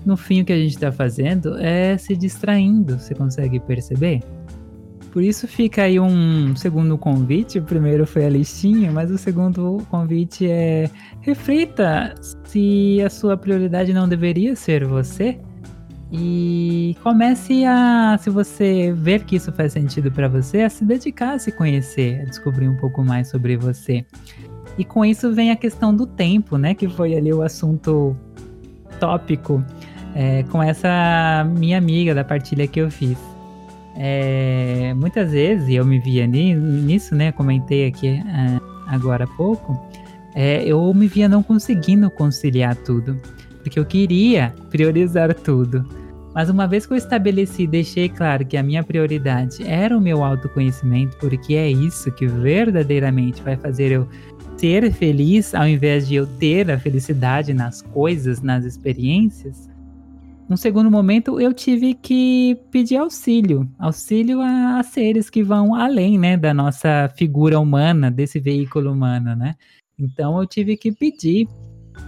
no 0.04 0.16
fim 0.16 0.40
o 0.40 0.44
que 0.46 0.52
a 0.54 0.56
gente 0.56 0.74
está 0.74 0.90
fazendo 0.90 1.58
é 1.58 1.98
se 1.98 2.16
distraindo, 2.16 2.98
você 2.98 3.14
consegue 3.14 3.60
perceber? 3.60 4.22
Por 5.12 5.22
isso 5.22 5.46
fica 5.46 5.82
aí 5.82 6.00
um 6.00 6.56
segundo 6.56 6.96
convite. 6.96 7.58
O 7.58 7.62
primeiro 7.62 8.06
foi 8.06 8.24
a 8.24 8.30
listinha, 8.30 8.90
mas 8.90 9.10
o 9.10 9.18
segundo 9.18 9.84
convite 9.90 10.48
é 10.48 10.88
reflita 11.20 12.14
se 12.44 13.02
a 13.04 13.10
sua 13.10 13.36
prioridade 13.36 13.92
não 13.92 14.08
deveria 14.08 14.56
ser 14.56 14.86
você. 14.86 15.38
E 16.10 16.96
comece 17.02 17.64
a, 17.66 18.16
se 18.18 18.30
você 18.30 18.92
ver 18.96 19.24
que 19.24 19.36
isso 19.36 19.52
faz 19.52 19.74
sentido 19.74 20.10
para 20.10 20.28
você, 20.28 20.62
a 20.62 20.70
se 20.70 20.84
dedicar 20.84 21.34
a 21.34 21.38
se 21.38 21.52
conhecer, 21.52 22.22
a 22.22 22.24
descobrir 22.24 22.68
um 22.68 22.76
pouco 22.76 23.04
mais 23.04 23.28
sobre 23.28 23.56
você. 23.56 24.06
E 24.78 24.84
com 24.84 25.04
isso 25.04 25.32
vem 25.32 25.50
a 25.50 25.56
questão 25.56 25.94
do 25.94 26.06
tempo, 26.06 26.56
né? 26.56 26.74
Que 26.74 26.88
foi 26.88 27.14
ali 27.14 27.32
o 27.32 27.42
assunto 27.42 28.16
tópico 28.98 29.64
é, 30.14 30.42
com 30.44 30.62
essa 30.62 31.46
minha 31.56 31.78
amiga 31.78 32.14
da 32.14 32.24
partilha 32.24 32.66
que 32.66 32.80
eu 32.80 32.90
fiz. 32.90 33.18
É, 33.96 34.94
muitas 34.96 35.32
vezes, 35.32 35.68
eu 35.68 35.84
me 35.84 35.98
via 35.98 36.26
nisso, 36.26 37.14
né? 37.14 37.32
Comentei 37.32 37.86
aqui 37.86 38.08
é, 38.08 38.60
agora 38.86 39.24
há 39.24 39.36
pouco, 39.36 39.78
é, 40.34 40.62
eu 40.64 40.92
me 40.94 41.06
via 41.06 41.28
não 41.28 41.42
conseguindo 41.42 42.10
conciliar 42.10 42.76
tudo, 42.76 43.20
porque 43.62 43.78
eu 43.78 43.84
queria 43.84 44.54
priorizar 44.70 45.34
tudo. 45.34 45.84
Mas 46.32 46.48
uma 46.48 46.66
vez 46.66 46.86
que 46.86 46.92
eu 46.92 46.96
estabeleci 46.96 47.66
deixei 47.66 48.08
claro 48.08 48.46
que 48.46 48.56
a 48.56 48.62
minha 48.62 48.84
prioridade 48.84 49.66
era 49.66 49.96
o 49.96 50.00
meu 50.00 50.22
autoconhecimento, 50.22 51.16
porque 51.16 51.54
é 51.54 51.68
isso 51.68 52.10
que 52.12 52.26
verdadeiramente 52.26 53.42
vai 53.42 53.56
fazer 53.56 53.90
eu 53.90 54.08
ser 54.60 54.92
feliz, 54.92 55.54
ao 55.54 55.66
invés 55.66 56.06
de 56.06 56.16
eu 56.16 56.26
ter 56.26 56.70
a 56.70 56.78
felicidade 56.78 57.54
nas 57.54 57.80
coisas, 57.80 58.42
nas 58.42 58.66
experiências, 58.66 59.70
num 60.50 60.56
segundo 60.56 60.90
momento, 60.90 61.40
eu 61.40 61.54
tive 61.54 61.94
que 61.94 62.58
pedir 62.72 62.96
auxílio, 62.96 63.70
auxílio 63.78 64.40
a, 64.40 64.80
a, 64.80 64.82
seres 64.82 65.30
que 65.30 65.44
vão 65.44 65.76
além, 65.76 66.18
né, 66.18 66.36
da 66.36 66.52
nossa 66.52 67.08
figura 67.16 67.58
humana, 67.60 68.10
desse 68.10 68.40
veículo 68.40 68.92
humano, 68.92 69.36
né? 69.36 69.54
Então 69.96 70.40
eu 70.40 70.46
tive 70.46 70.76
que 70.76 70.90
pedir 70.90 71.46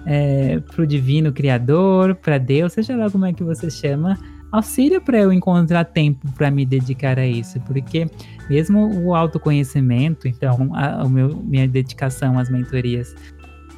é, 0.05 0.59
para 0.59 0.83
o 0.83 0.87
divino 0.87 1.33
criador, 1.33 2.17
para 2.17 2.37
Deus, 2.37 2.73
seja 2.73 2.97
lá 2.97 3.09
como 3.09 3.27
é 3.27 3.33
que 3.33 3.45
você 3.45 3.71
chama, 3.71 4.19
auxílio 4.53 5.01
para 5.01 5.19
eu 5.19 5.33
encontrar 5.33 5.85
tempo 5.85 6.31
para 6.33 6.51
me 6.51 6.65
dedicar 6.67 7.19
a 7.19 7.27
isso, 7.27 7.59
porque 7.61 8.07
mesmo 8.49 9.03
o 9.03 9.15
autoconhecimento, 9.15 10.29
então 10.29 10.71
a, 10.75 11.03
a 11.03 11.09
meu, 11.09 11.37
minha 11.43 11.67
dedicação 11.67 12.39
às 12.39 12.51
mentorias 12.51 13.15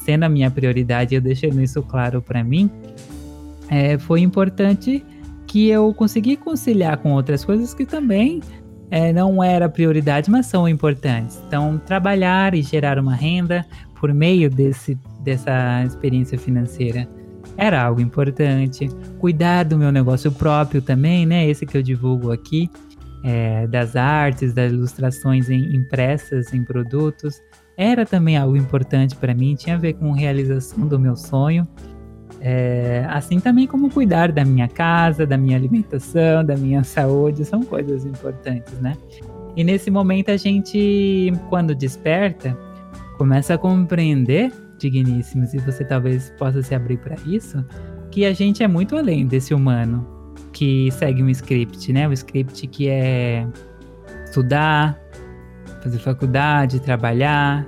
sendo 0.04 0.24
a 0.24 0.28
minha 0.28 0.50
prioridade, 0.50 1.14
eu 1.14 1.20
deixando 1.20 1.62
isso 1.62 1.82
claro 1.82 2.20
para 2.20 2.44
mim, 2.44 2.70
é, 3.70 3.96
foi 3.96 4.20
importante 4.20 5.02
que 5.46 5.68
eu 5.68 5.94
consegui 5.94 6.36
conciliar 6.36 6.98
com 6.98 7.12
outras 7.12 7.42
coisas 7.44 7.72
que 7.72 7.86
também 7.86 8.42
é, 8.90 9.12
não 9.12 9.42
era 9.42 9.66
prioridade, 9.66 10.30
mas 10.30 10.46
são 10.46 10.68
importantes. 10.68 11.42
Então, 11.46 11.80
trabalhar 11.86 12.54
e 12.54 12.60
gerar 12.60 12.98
uma 12.98 13.14
renda 13.14 13.64
por 13.98 14.12
meio 14.12 14.50
desse, 14.50 14.98
dessa 15.20 15.82
experiência 15.84 16.38
financeira 16.38 17.08
era 17.56 17.82
algo 17.82 18.00
importante. 18.00 18.88
Cuidar 19.18 19.64
do 19.64 19.78
meu 19.78 19.92
negócio 19.92 20.30
próprio 20.32 20.82
também, 20.82 21.24
né? 21.26 21.48
Esse 21.48 21.66
que 21.66 21.76
eu 21.76 21.82
divulgo 21.82 22.32
aqui, 22.32 22.70
é, 23.22 23.66
das 23.66 23.96
artes, 23.96 24.52
das 24.52 24.72
ilustrações 24.72 25.48
em, 25.48 25.74
impressas 25.74 26.52
em 26.52 26.64
produtos, 26.64 27.40
era 27.76 28.04
também 28.04 28.36
algo 28.36 28.56
importante 28.56 29.16
para 29.16 29.34
mim. 29.34 29.54
Tinha 29.54 29.76
a 29.76 29.78
ver 29.78 29.94
com 29.94 30.12
realização 30.12 30.86
do 30.86 30.98
meu 30.98 31.16
sonho. 31.16 31.66
É, 32.40 33.06
assim 33.08 33.40
também 33.40 33.66
como 33.66 33.88
cuidar 33.88 34.30
da 34.30 34.44
minha 34.44 34.68
casa, 34.68 35.26
da 35.26 35.36
minha 35.38 35.56
alimentação, 35.56 36.44
da 36.44 36.54
minha 36.56 36.84
saúde, 36.84 37.42
são 37.44 37.62
coisas 37.62 38.04
importantes, 38.04 38.78
né? 38.80 38.94
E 39.56 39.64
nesse 39.64 39.90
momento 39.90 40.30
a 40.30 40.36
gente, 40.36 41.32
quando 41.48 41.74
desperta, 41.74 42.58
começa 43.16 43.54
a 43.54 43.58
compreender, 43.58 44.52
digníssimos, 44.90 45.54
e 45.54 45.58
você 45.58 45.84
talvez 45.84 46.32
possa 46.38 46.62
se 46.62 46.74
abrir 46.74 46.98
para 46.98 47.16
isso, 47.26 47.64
que 48.10 48.24
a 48.24 48.32
gente 48.32 48.62
é 48.62 48.68
muito 48.68 48.96
além 48.96 49.26
desse 49.26 49.54
humano 49.54 50.06
que 50.52 50.90
segue 50.92 51.22
um 51.22 51.28
script, 51.30 51.92
né? 51.92 52.06
O 52.06 52.12
script 52.12 52.66
que 52.66 52.88
é 52.88 53.46
estudar, 54.24 54.98
fazer 55.82 55.98
faculdade, 55.98 56.80
trabalhar, 56.80 57.66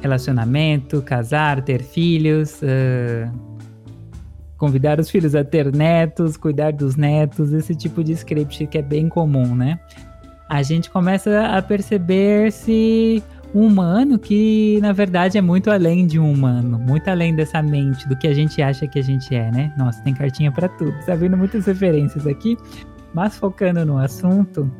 relacionamento, 0.00 1.02
casar, 1.02 1.62
ter 1.62 1.82
filhos, 1.82 2.60
uh, 2.62 3.30
convidar 4.56 4.98
os 4.98 5.10
filhos 5.10 5.34
a 5.34 5.44
ter 5.44 5.72
netos, 5.72 6.36
cuidar 6.36 6.72
dos 6.72 6.96
netos, 6.96 7.52
esse 7.52 7.74
tipo 7.74 8.02
de 8.02 8.12
script 8.12 8.66
que 8.66 8.78
é 8.78 8.82
bem 8.82 9.08
comum, 9.08 9.54
né? 9.54 9.78
A 10.48 10.62
gente 10.62 10.90
começa 10.90 11.46
a 11.46 11.62
perceber-se 11.62 13.22
um 13.54 13.66
humano 13.66 14.18
que, 14.18 14.78
na 14.80 14.92
verdade, 14.92 15.36
é 15.36 15.40
muito 15.40 15.70
além 15.70 16.06
de 16.06 16.18
um 16.18 16.32
humano, 16.32 16.78
muito 16.78 17.08
além 17.08 17.34
dessa 17.34 17.62
mente, 17.62 18.08
do 18.08 18.16
que 18.16 18.26
a 18.26 18.34
gente 18.34 18.62
acha 18.62 18.86
que 18.86 18.98
a 18.98 19.02
gente 19.02 19.34
é, 19.34 19.50
né? 19.50 19.72
Nossa, 19.76 20.02
tem 20.02 20.14
cartinha 20.14 20.52
para 20.52 20.68
tudo. 20.68 20.94
Tá 21.04 21.14
vendo 21.14 21.36
muitas 21.36 21.66
referências 21.66 22.26
aqui, 22.26 22.56
mas 23.12 23.36
focando 23.36 23.84
no 23.84 23.98
assunto, 23.98 24.70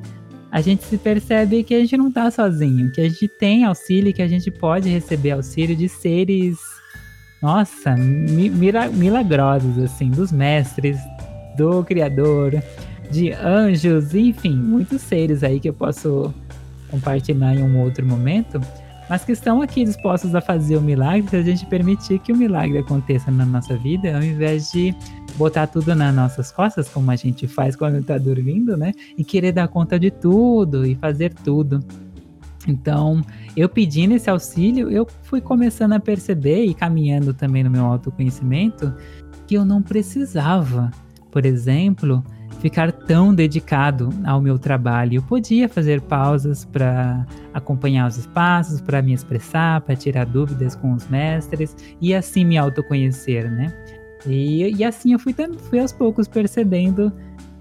a 0.52 0.60
gente 0.60 0.84
se 0.84 0.96
percebe 0.96 1.64
que 1.64 1.74
a 1.74 1.80
gente 1.80 1.96
não 1.96 2.08
está 2.08 2.30
sozinho, 2.30 2.92
que 2.92 3.00
a 3.00 3.08
gente 3.08 3.28
tem 3.28 3.64
auxílio, 3.64 4.12
que 4.12 4.22
a 4.22 4.28
gente 4.28 4.50
pode 4.50 4.88
receber 4.88 5.32
auxílio 5.32 5.74
de 5.74 5.88
seres, 5.88 6.58
nossa, 7.42 7.96
milagrosos, 7.96 9.78
assim, 9.78 10.10
dos 10.10 10.30
mestres, 10.30 10.98
do 11.56 11.82
Criador, 11.84 12.62
de 13.10 13.32
anjos, 13.32 14.14
enfim, 14.14 14.54
muitos 14.54 15.02
seres 15.02 15.42
aí 15.42 15.58
que 15.58 15.68
eu 15.68 15.74
posso 15.74 16.32
compartilhar 16.90 17.54
em 17.54 17.62
um 17.62 17.80
outro 17.80 18.04
momento, 18.04 18.60
mas 19.08 19.24
que 19.24 19.32
estão 19.32 19.60
aqui 19.60 19.84
dispostos 19.84 20.34
a 20.34 20.40
fazer 20.40 20.76
o 20.76 20.80
milagre 20.80 21.28
se 21.28 21.36
a 21.36 21.42
gente 21.42 21.66
permitir 21.66 22.20
que 22.20 22.32
o 22.32 22.36
milagre 22.36 22.78
aconteça 22.78 23.30
na 23.30 23.44
nossa 23.44 23.76
vida, 23.76 24.14
ao 24.14 24.22
invés 24.22 24.70
de 24.70 24.94
botar 25.36 25.66
tudo 25.66 25.94
nas 25.94 26.14
nossas 26.14 26.52
costas, 26.52 26.88
como 26.88 27.10
a 27.10 27.16
gente 27.16 27.48
faz 27.48 27.74
quando 27.74 27.98
está 27.98 28.18
dormindo, 28.18 28.76
né? 28.76 28.92
E 29.18 29.24
querer 29.24 29.52
dar 29.52 29.66
conta 29.66 29.98
de 29.98 30.10
tudo 30.10 30.86
e 30.86 30.94
fazer 30.94 31.34
tudo. 31.34 31.80
Então, 32.68 33.22
eu 33.56 33.68
pedindo 33.68 34.14
esse 34.14 34.28
auxílio, 34.30 34.90
eu 34.90 35.06
fui 35.22 35.40
começando 35.40 35.94
a 35.94 36.00
perceber 36.00 36.64
e 36.64 36.74
caminhando 36.74 37.32
também 37.32 37.64
no 37.64 37.70
meu 37.70 37.84
autoconhecimento 37.84 38.94
que 39.46 39.54
eu 39.54 39.64
não 39.64 39.82
precisava, 39.82 40.90
por 41.32 41.44
exemplo, 41.44 42.22
ficar 42.60 42.92
tão 42.92 43.34
dedicado 43.34 44.10
ao 44.24 44.40
meu 44.40 44.58
trabalho. 44.58 45.16
Eu 45.16 45.22
podia 45.22 45.68
fazer 45.68 46.00
pausas 46.02 46.64
para 46.64 47.26
acompanhar 47.52 48.06
os 48.06 48.18
espaços, 48.18 48.80
para 48.80 49.02
me 49.02 49.12
expressar, 49.12 49.80
para 49.80 49.96
tirar 49.96 50.26
dúvidas 50.26 50.76
com 50.76 50.92
os 50.92 51.08
mestres 51.08 51.74
e 52.00 52.14
assim 52.14 52.44
me 52.44 52.58
autoconhecer, 52.58 53.50
né? 53.50 53.72
E, 54.26 54.76
e 54.76 54.84
assim 54.84 55.12
eu 55.12 55.18
fui, 55.18 55.34
fui 55.68 55.80
aos 55.80 55.92
poucos 55.92 56.28
percebendo 56.28 57.12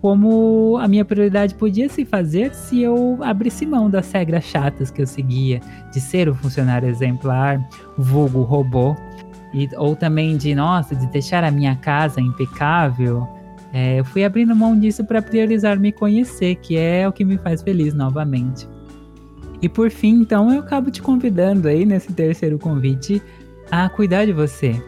como 0.01 0.77
a 0.77 0.87
minha 0.87 1.03
prioridade 1.03 1.55
podia 1.55 1.89
se 1.89 2.05
fazer 2.05 2.53
se 2.53 2.81
eu 2.81 3.19
abrisse 3.21 3.65
mão 3.65 3.89
das 3.89 4.11
regras 4.11 4.45
chatas 4.45 4.89
que 4.89 5.01
eu 5.01 5.07
seguia, 5.07 5.59
de 5.91 5.99
ser 5.99 6.29
o 6.29 6.35
funcionário 6.35 6.87
exemplar, 6.87 7.59
vulgo 7.97 8.43
robô, 8.43 8.95
e, 9.53 9.67
ou 9.75 9.95
também 9.95 10.37
de, 10.37 10.53
nossa, 10.55 10.95
de 10.95 11.05
deixar 11.07 11.43
a 11.43 11.51
minha 11.51 11.75
casa 11.75 12.21
impecável. 12.21 13.27
É, 13.71 13.99
eu 13.99 14.05
fui 14.05 14.23
abrindo 14.23 14.55
mão 14.55 14.77
disso 14.77 15.03
para 15.05 15.21
priorizar 15.21 15.79
me 15.79 15.91
conhecer, 15.91 16.55
que 16.55 16.77
é 16.77 17.07
o 17.07 17.11
que 17.11 17.23
me 17.23 17.38
faz 17.38 17.61
feliz 17.61 17.93
novamente. 17.93 18.67
E 19.61 19.67
por 19.67 19.91
fim, 19.91 20.21
então, 20.21 20.51
eu 20.51 20.61
acabo 20.61 20.89
te 20.89 21.01
convidando 21.01 21.67
aí 21.67 21.85
nesse 21.85 22.13
terceiro 22.13 22.57
convite 22.57 23.21
a 23.69 23.89
cuidar 23.89 24.25
de 24.25 24.31
você, 24.31 24.81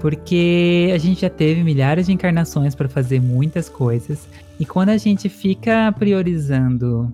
porque 0.00 0.90
a 0.94 0.98
gente 0.98 1.20
já 1.20 1.30
teve 1.30 1.62
milhares 1.62 2.06
de 2.06 2.12
encarnações 2.12 2.74
para 2.74 2.88
fazer 2.88 3.20
muitas 3.20 3.68
coisas. 3.68 4.26
E 4.58 4.64
quando 4.64 4.90
a 4.90 4.96
gente 4.96 5.28
fica 5.28 5.92
priorizando 5.92 7.12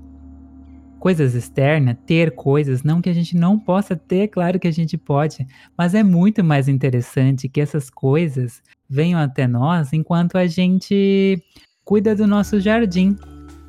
coisas 1.01 1.35
externas, 1.35 1.97
ter 2.07 2.33
coisas, 2.33 2.85
não 2.85 3.03
que 3.03 3.11
a 3.11 3.13
gente 3.13 3.37
não 3.37 3.59
possa 3.59 3.97
ter, 3.97 4.29
claro 4.29 4.61
que 4.61 4.69
a 4.69 4.73
gente 4.73 4.97
pode, 4.97 5.45
mas 5.77 5.97
é 5.97 6.05
muito 6.05 6.45
mais 6.45 6.69
interessante 6.69 7.49
que 7.49 7.61
essas 7.61 7.91
coisas 7.91 8.63
venham 8.93 9.19
até 9.19 9.47
nós 9.49 9.93
enquanto 9.93 10.37
a 10.37 10.47
gente 10.47 11.43
cuida 11.85 12.15
do 12.15 12.27
nosso 12.27 12.61
jardim. 12.61 13.17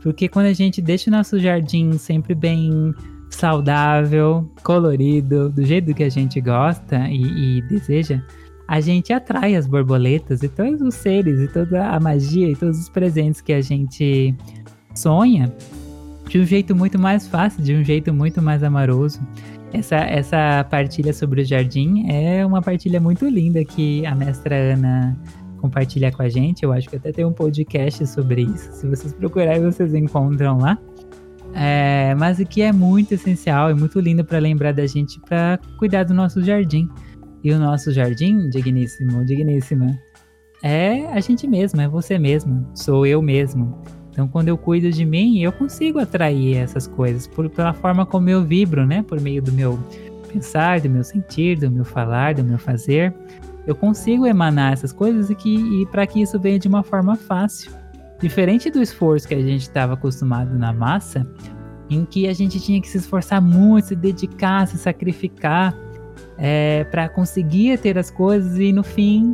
Porque 0.01 0.27
quando 0.27 0.47
a 0.47 0.53
gente 0.53 0.81
deixa 0.81 1.09
o 1.09 1.13
nosso 1.13 1.39
jardim 1.39 1.97
sempre 1.97 2.35
bem 2.35 2.93
saudável, 3.29 4.51
colorido, 4.61 5.49
do 5.49 5.65
jeito 5.65 5.93
que 5.93 6.03
a 6.03 6.09
gente 6.09 6.41
gosta 6.41 7.07
e, 7.09 7.57
e 7.57 7.61
deseja, 7.61 8.21
a 8.67 8.81
gente 8.81 9.13
atrai 9.13 9.55
as 9.55 9.65
borboletas 9.65 10.43
e 10.43 10.49
todos 10.49 10.81
os 10.81 10.95
seres 10.95 11.39
e 11.39 11.47
toda 11.47 11.87
a 11.89 11.99
magia 11.99 12.49
e 12.49 12.55
todos 12.55 12.77
os 12.79 12.89
presentes 12.89 13.39
que 13.39 13.53
a 13.53 13.61
gente 13.61 14.35
sonha 14.93 15.51
de 16.27 16.39
um 16.39 16.45
jeito 16.45 16.75
muito 16.75 16.99
mais 16.99 17.27
fácil, 17.27 17.63
de 17.63 17.73
um 17.73 17.83
jeito 17.83 18.13
muito 18.13 18.41
mais 18.41 18.63
amoroso. 18.63 19.19
Essa, 19.73 19.97
essa 19.97 20.67
partilha 20.69 21.12
sobre 21.12 21.41
o 21.41 21.45
jardim 21.45 22.05
é 22.07 22.45
uma 22.45 22.62
partilha 22.62 22.99
muito 23.01 23.27
linda 23.27 23.65
que 23.65 24.05
a 24.05 24.13
mestra 24.13 24.55
Ana 24.55 25.17
compartilha 25.57 26.12
com 26.12 26.21
a 26.21 26.29
gente. 26.29 26.63
Eu 26.63 26.71
acho 26.71 26.88
que 26.88 26.95
até 26.95 27.12
tem 27.12 27.25
um 27.25 27.33
podcast 27.33 28.05
sobre 28.05 28.43
isso. 28.43 28.71
Se 28.73 28.88
vocês 28.88 29.13
procurarem, 29.13 29.63
vocês 29.63 29.93
encontram 29.95 30.59
lá. 30.59 30.77
É, 31.55 32.13
mas 32.15 32.39
o 32.39 32.45
que 32.45 32.62
é 32.62 32.71
muito 32.71 33.13
essencial 33.13 33.71
e 33.71 33.73
muito 33.73 33.99
lindo 33.99 34.23
para 34.23 34.39
lembrar 34.39 34.73
da 34.73 34.86
gente 34.86 35.19
para 35.21 35.59
cuidar 35.79 36.03
do 36.03 36.13
nosso 36.13 36.43
jardim. 36.43 36.88
E 37.43 37.51
o 37.51 37.57
nosso 37.57 37.91
jardim, 37.91 38.49
digníssimo, 38.49 39.25
digníssima, 39.25 39.99
é 40.62 41.07
a 41.07 41.19
gente 41.19 41.47
mesmo, 41.47 41.81
é 41.81 41.88
você 41.88 42.17
mesmo, 42.17 42.65
sou 42.73 43.05
eu 43.05 43.21
mesmo. 43.21 43.81
Então, 44.13 44.28
quando 44.28 44.47
eu 44.47 44.56
cuido 44.56 44.91
de 44.91 45.04
mim, 45.04 45.39
eu 45.39 45.52
consigo 45.52 45.97
atrair 45.97 46.58
essas 46.58 46.86
coisas 46.86 47.26
por, 47.26 47.49
pela 47.49 47.73
forma 47.73 48.06
como 48.06 48.30
eu 48.30 48.43
vibro, 48.43 48.86
né? 48.86 49.02
Por 49.02 49.19
meio 49.19 49.41
do 49.41 49.52
meu 49.52 49.80
pensar, 50.32 50.80
do 50.80 50.88
meu 50.88 51.04
sentir, 51.04 51.58
do 51.58 51.69
meu 51.69 51.84
falar, 51.84 52.36
do 52.36 52.43
meu 52.43 52.60
fazer. 52.60 53.12
Eu 53.65 53.73
consigo 53.73 54.28
emanar 54.28 54.73
essas 54.73 54.93
coisas 54.93 55.32
e, 55.32 55.36
que, 55.36 55.56
e 55.56 55.86
para 55.88 56.06
que 56.06 56.21
isso 56.21 56.39
venha 56.39 56.60
de 56.60 56.67
uma 56.67 56.84
forma 56.84 57.15
fácil. 57.15 57.71
Diferente 58.21 58.69
do 58.69 58.84
esforço 58.84 59.28
que 59.28 59.34
a 59.34 59.41
gente 59.41 59.63
estava 59.63 59.93
acostumado 59.93 60.56
na 60.60 60.71
massa, 60.71 61.28
em 61.89 62.06
que 62.06 62.28
a 62.28 62.34
gente 62.34 62.60
tinha 62.60 62.80
que 62.80 62.88
se 62.88 62.99
esforçar 62.99 63.41
muito, 63.41 63.88
se 63.88 63.95
dedicar, 63.95 64.67
se 64.67 64.78
sacrificar 64.78 65.76
é, 66.38 66.84
para 66.84 67.10
conseguir 67.10 67.80
ter 67.80 67.97
as 67.97 68.12
coisas 68.12 68.60
e 68.60 68.71
no 68.71 68.84
fim, 68.84 69.34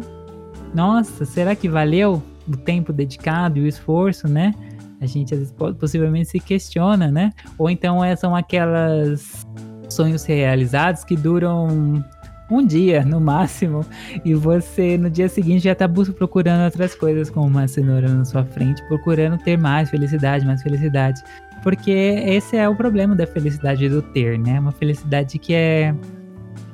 nossa, 0.74 1.26
será 1.26 1.54
que 1.54 1.68
valeu 1.68 2.24
o 2.48 2.56
tempo 2.56 2.94
dedicado 2.94 3.60
e 3.60 3.62
o 3.62 3.68
esforço, 3.68 4.26
né? 4.26 4.54
A 5.02 5.06
gente 5.06 5.34
às 5.34 5.40
vezes 5.40 5.56
possivelmente 5.80 6.30
se 6.30 6.40
questiona, 6.40 7.10
né? 7.12 7.32
Ou 7.58 7.70
então 7.70 8.04
é, 8.04 8.16
são 8.16 8.36
aquelas 8.36 9.48
sonhos 9.90 10.24
realizados 10.26 11.04
que 11.04 11.16
duram 11.16 12.04
um 12.52 12.66
dia 12.66 13.06
no 13.06 13.22
máximo 13.22 13.86
e 14.26 14.34
você 14.34 14.98
no 14.98 15.10
dia 15.10 15.30
seguinte 15.30 15.64
já 15.64 15.74
está 15.74 15.88
procurando 15.88 16.64
outras 16.64 16.96
coisas 16.96 17.30
como 17.30 17.48
uma 17.48 17.68
cenoura 17.68 18.10
na 18.10 18.26
sua 18.26 18.44
frente, 18.44 18.84
procurando 18.88 19.38
ter 19.38 19.58
mais 19.58 19.90
felicidade, 19.90 20.46
mais 20.46 20.62
felicidade. 20.64 21.22
Porque 21.62 21.92
esse 21.92 22.56
é 22.56 22.68
o 22.68 22.76
problema 22.76 23.16
da 23.16 23.28
felicidade 23.28 23.88
do 23.90 24.02
ter, 24.02 24.40
né? 24.40 24.60
Uma 24.60 24.72
felicidade 24.72 25.38
que 25.38 25.54
é 25.54 25.94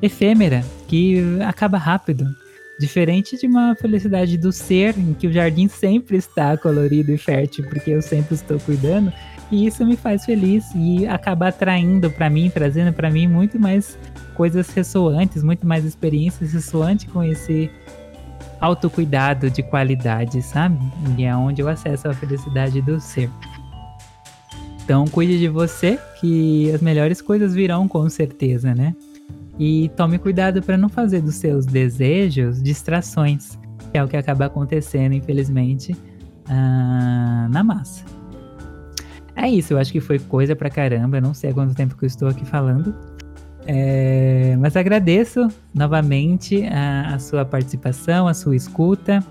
efêmera, 0.02 0.64
que 0.88 1.40
acaba 1.42 1.78
rápido. 1.78 2.26
Diferente 2.80 3.38
de 3.38 3.48
uma 3.48 3.74
felicidade 3.76 4.38
do 4.38 4.52
ser, 4.52 4.98
em 4.98 5.14
que 5.14 5.28
o 5.28 5.32
jardim 5.32 5.68
sempre 5.68 6.18
está 6.18 6.58
colorido 6.58 7.12
e 7.12 7.18
fértil, 7.18 7.66
porque 7.70 7.92
eu 7.92 8.02
sempre 8.02 8.36
estou 8.36 8.60
cuidando, 8.60 9.14
e 9.52 9.66
isso 9.66 9.86
me 9.86 9.96
faz 9.96 10.26
feliz 10.26 10.66
e 10.76 11.08
acaba 11.08 11.48
atraindo 11.48 12.10
para 12.12 12.30
mim, 12.30 12.50
trazendo 12.50 12.92
para 12.92 13.10
mim 13.10 13.28
muito 13.28 13.60
mais 13.60 13.98
coisas 14.34 14.70
ressoantes, 14.72 15.42
muito 15.42 15.66
mais 15.66 15.86
experiências 15.86 16.52
ressoantes 16.52 17.06
com 17.06 17.24
esse 17.24 17.70
autocuidado 18.60 19.50
de 19.50 19.64
qualidade, 19.64 20.42
sabe? 20.42 20.78
E 21.18 21.24
é 21.24 21.36
onde 21.36 21.62
eu 21.62 21.70
acesso 21.70 22.08
a 22.08 22.14
felicidade 22.14 22.82
do 22.82 23.00
ser. 23.00 23.30
Então, 24.84 25.06
cuide 25.06 25.40
de 25.40 25.48
você, 25.48 25.98
que 26.20 26.72
as 26.72 26.82
melhores 26.82 27.22
coisas 27.22 27.54
virão 27.56 27.88
com 27.88 28.08
certeza, 28.10 28.76
né? 28.76 28.96
E 29.58 29.90
tome 29.96 30.18
cuidado 30.18 30.62
para 30.62 30.78
não 30.78 30.90
fazer 30.90 31.22
dos 31.22 31.36
seus 31.36 31.66
desejos 31.66 32.62
distrações, 32.62 33.58
que 33.92 33.98
é 33.98 34.04
o 34.04 34.08
que 34.08 34.18
acaba 34.18 34.46
acontecendo, 34.46 35.14
infelizmente, 35.14 35.94
uh, 35.94 37.50
na 37.50 37.64
massa. 37.64 38.04
É 39.36 39.50
isso, 39.50 39.74
eu 39.74 39.78
acho 39.78 39.92
que 39.92 40.00
foi 40.00 40.18
coisa 40.18 40.56
pra 40.56 40.70
caramba. 40.70 41.18
Eu 41.18 41.22
não 41.22 41.34
sei 41.34 41.50
há 41.50 41.54
quanto 41.54 41.76
tempo 41.76 41.96
que 41.98 42.06
eu 42.06 42.08
estou 42.08 42.28
aqui 42.28 42.46
falando. 42.46 42.96
É, 43.68 44.56
mas 44.60 44.78
agradeço 44.78 45.48
novamente 45.74 46.66
a, 46.68 47.16
a, 47.16 47.20
sua 47.20 47.44
participação, 47.44 48.28
a 48.28 48.34
sua 48.34 48.56
escuta. 48.56 49.24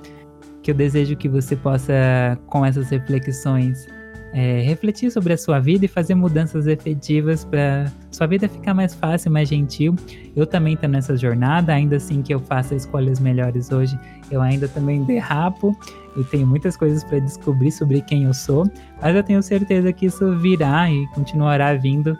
Que 0.62 0.70
eu 0.70 0.74
desejo 0.74 1.16
que 1.16 1.28
você 1.28 1.56
possa, 1.56 2.38
com 2.46 2.64
essas 2.64 2.88
reflexões, 2.88 3.86
é, 4.34 4.62
refletir 4.62 5.12
sobre 5.12 5.32
a 5.32 5.38
sua 5.38 5.60
vida 5.60 5.84
e 5.84 5.88
fazer 5.88 6.16
mudanças 6.16 6.66
efetivas 6.66 7.44
para 7.44 7.90
sua 8.10 8.26
vida 8.26 8.48
ficar 8.48 8.74
mais 8.74 8.92
fácil, 8.92 9.30
mais 9.30 9.48
gentil. 9.48 9.94
Eu 10.34 10.44
também 10.44 10.74
estou 10.74 10.88
nessa 10.88 11.16
jornada, 11.16 11.72
ainda 11.72 11.96
assim 11.96 12.20
que 12.20 12.34
eu 12.34 12.40
faça 12.40 12.74
escolhas 12.74 13.20
melhores 13.20 13.70
hoje, 13.70 13.96
eu 14.32 14.42
ainda 14.42 14.66
também 14.66 15.04
derrapo. 15.04 15.76
Eu 16.16 16.24
tenho 16.24 16.46
muitas 16.46 16.76
coisas 16.76 17.04
para 17.04 17.20
descobrir 17.20 17.70
sobre 17.70 18.00
quem 18.00 18.24
eu 18.24 18.34
sou, 18.34 18.68
mas 19.00 19.14
eu 19.14 19.22
tenho 19.22 19.40
certeza 19.40 19.92
que 19.92 20.06
isso 20.06 20.36
virá 20.36 20.90
e 20.90 21.06
continuará 21.08 21.72
vindo 21.74 22.18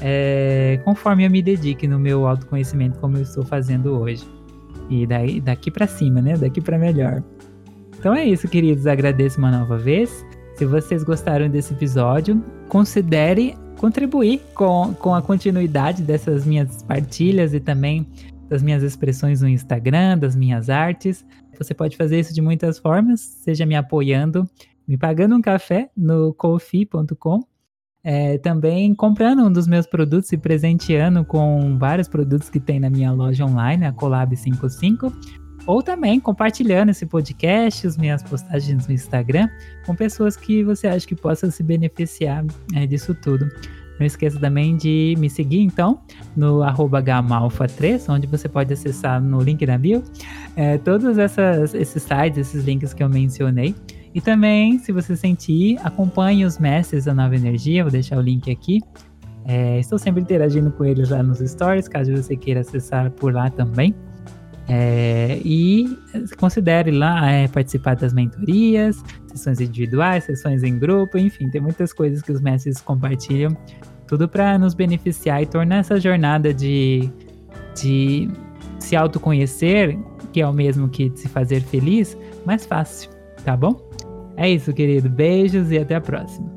é, 0.00 0.80
conforme 0.84 1.26
eu 1.26 1.30
me 1.30 1.42
dedique 1.42 1.88
no 1.88 1.98
meu 1.98 2.26
autoconhecimento, 2.26 3.00
como 3.00 3.16
eu 3.16 3.22
estou 3.22 3.44
fazendo 3.44 3.98
hoje. 3.98 4.24
E 4.88 5.06
daí, 5.06 5.40
daqui 5.40 5.72
para 5.72 5.88
cima, 5.88 6.22
né? 6.22 6.36
Daqui 6.36 6.60
para 6.60 6.78
melhor. 6.78 7.22
Então 7.98 8.14
é 8.14 8.24
isso, 8.24 8.46
queridos. 8.46 8.86
Agradeço 8.86 9.38
uma 9.38 9.50
nova 9.50 9.76
vez. 9.76 10.24
Se 10.58 10.66
vocês 10.66 11.04
gostaram 11.04 11.48
desse 11.48 11.72
episódio, 11.72 12.44
considere 12.68 13.56
contribuir 13.76 14.40
com, 14.56 14.92
com 14.94 15.14
a 15.14 15.22
continuidade 15.22 16.02
dessas 16.02 16.44
minhas 16.44 16.82
partilhas 16.82 17.54
e 17.54 17.60
também 17.60 18.04
das 18.48 18.60
minhas 18.60 18.82
expressões 18.82 19.40
no 19.40 19.48
Instagram, 19.48 20.18
das 20.18 20.34
minhas 20.34 20.68
artes. 20.68 21.24
Você 21.56 21.72
pode 21.72 21.96
fazer 21.96 22.18
isso 22.18 22.34
de 22.34 22.42
muitas 22.42 22.76
formas, 22.76 23.20
seja 23.20 23.64
me 23.64 23.76
apoiando, 23.76 24.50
me 24.86 24.98
pagando 24.98 25.36
um 25.36 25.40
café 25.40 25.90
no 25.96 26.34
kofi.com 26.34 27.40
é, 28.02 28.36
também 28.38 28.92
comprando 28.96 29.44
um 29.44 29.52
dos 29.52 29.68
meus 29.68 29.86
produtos 29.86 30.32
e 30.32 30.36
presenteando 30.36 31.24
com 31.24 31.78
vários 31.78 32.08
produtos 32.08 32.50
que 32.50 32.58
tem 32.58 32.80
na 32.80 32.90
minha 32.90 33.12
loja 33.12 33.44
online, 33.44 33.86
a 33.86 33.92
Collab 33.92 34.36
55, 34.36 35.12
ou 35.68 35.82
também 35.82 36.18
compartilhando 36.18 36.88
esse 36.88 37.04
podcast, 37.04 37.86
as 37.86 37.98
minhas 37.98 38.22
postagens 38.22 38.88
no 38.88 38.94
Instagram, 38.94 39.50
com 39.84 39.94
pessoas 39.94 40.34
que 40.34 40.64
você 40.64 40.88
acha 40.88 41.06
que 41.06 41.14
possam 41.14 41.50
se 41.50 41.62
beneficiar 41.62 42.42
é, 42.74 42.86
disso 42.86 43.14
tudo. 43.14 43.46
Não 44.00 44.06
esqueça 44.06 44.40
também 44.40 44.78
de 44.78 45.14
me 45.18 45.28
seguir, 45.28 45.60
então, 45.60 46.00
no 46.34 46.60
gamalfa3, 46.60 48.02
onde 48.08 48.26
você 48.26 48.48
pode 48.48 48.72
acessar 48.72 49.20
no 49.20 49.42
link 49.42 49.66
da 49.66 49.76
bio 49.76 50.02
é, 50.56 50.78
todos 50.78 51.18
essas, 51.18 51.74
esses 51.74 52.02
sites, 52.02 52.38
esses 52.38 52.64
links 52.64 52.94
que 52.94 53.02
eu 53.02 53.08
mencionei. 53.08 53.74
E 54.14 54.22
também, 54.22 54.78
se 54.78 54.90
você 54.90 55.14
sentir, 55.14 55.78
acompanhe 55.84 56.46
os 56.46 56.58
mestres 56.58 57.04
da 57.04 57.12
Nova 57.12 57.36
Energia, 57.36 57.84
vou 57.84 57.92
deixar 57.92 58.16
o 58.16 58.22
link 58.22 58.50
aqui. 58.50 58.80
É, 59.44 59.78
estou 59.78 59.98
sempre 59.98 60.22
interagindo 60.22 60.70
com 60.70 60.84
eles 60.86 61.10
lá 61.10 61.22
nos 61.22 61.40
stories, 61.40 61.88
caso 61.88 62.10
você 62.16 62.36
queira 62.36 62.60
acessar 62.60 63.10
por 63.10 63.34
lá 63.34 63.50
também. 63.50 63.94
É, 64.68 65.40
e 65.42 65.98
considere 66.38 66.90
lá 66.90 67.30
é, 67.30 67.48
participar 67.48 67.96
das 67.96 68.12
mentorias, 68.12 69.02
sessões 69.26 69.60
individuais, 69.60 70.24
sessões 70.24 70.62
em 70.62 70.78
grupo, 70.78 71.16
enfim, 71.16 71.48
tem 71.48 71.60
muitas 71.60 71.92
coisas 71.92 72.20
que 72.20 72.30
os 72.30 72.40
mestres 72.40 72.78
compartilham, 72.80 73.56
tudo 74.06 74.28
para 74.28 74.58
nos 74.58 74.74
beneficiar 74.74 75.42
e 75.42 75.46
tornar 75.46 75.76
essa 75.76 75.98
jornada 75.98 76.52
de, 76.52 77.10
de 77.80 78.28
se 78.78 78.94
autoconhecer, 78.94 79.98
que 80.32 80.40
é 80.42 80.46
o 80.46 80.52
mesmo 80.52 80.88
que 80.88 81.10
se 81.16 81.28
fazer 81.28 81.62
feliz, 81.62 82.16
mais 82.44 82.66
fácil, 82.66 83.10
tá 83.44 83.56
bom? 83.56 83.88
É 84.36 84.48
isso, 84.48 84.72
querido. 84.72 85.08
Beijos 85.08 85.72
e 85.72 85.78
até 85.78 85.96
a 85.96 86.00
próxima. 86.00 86.48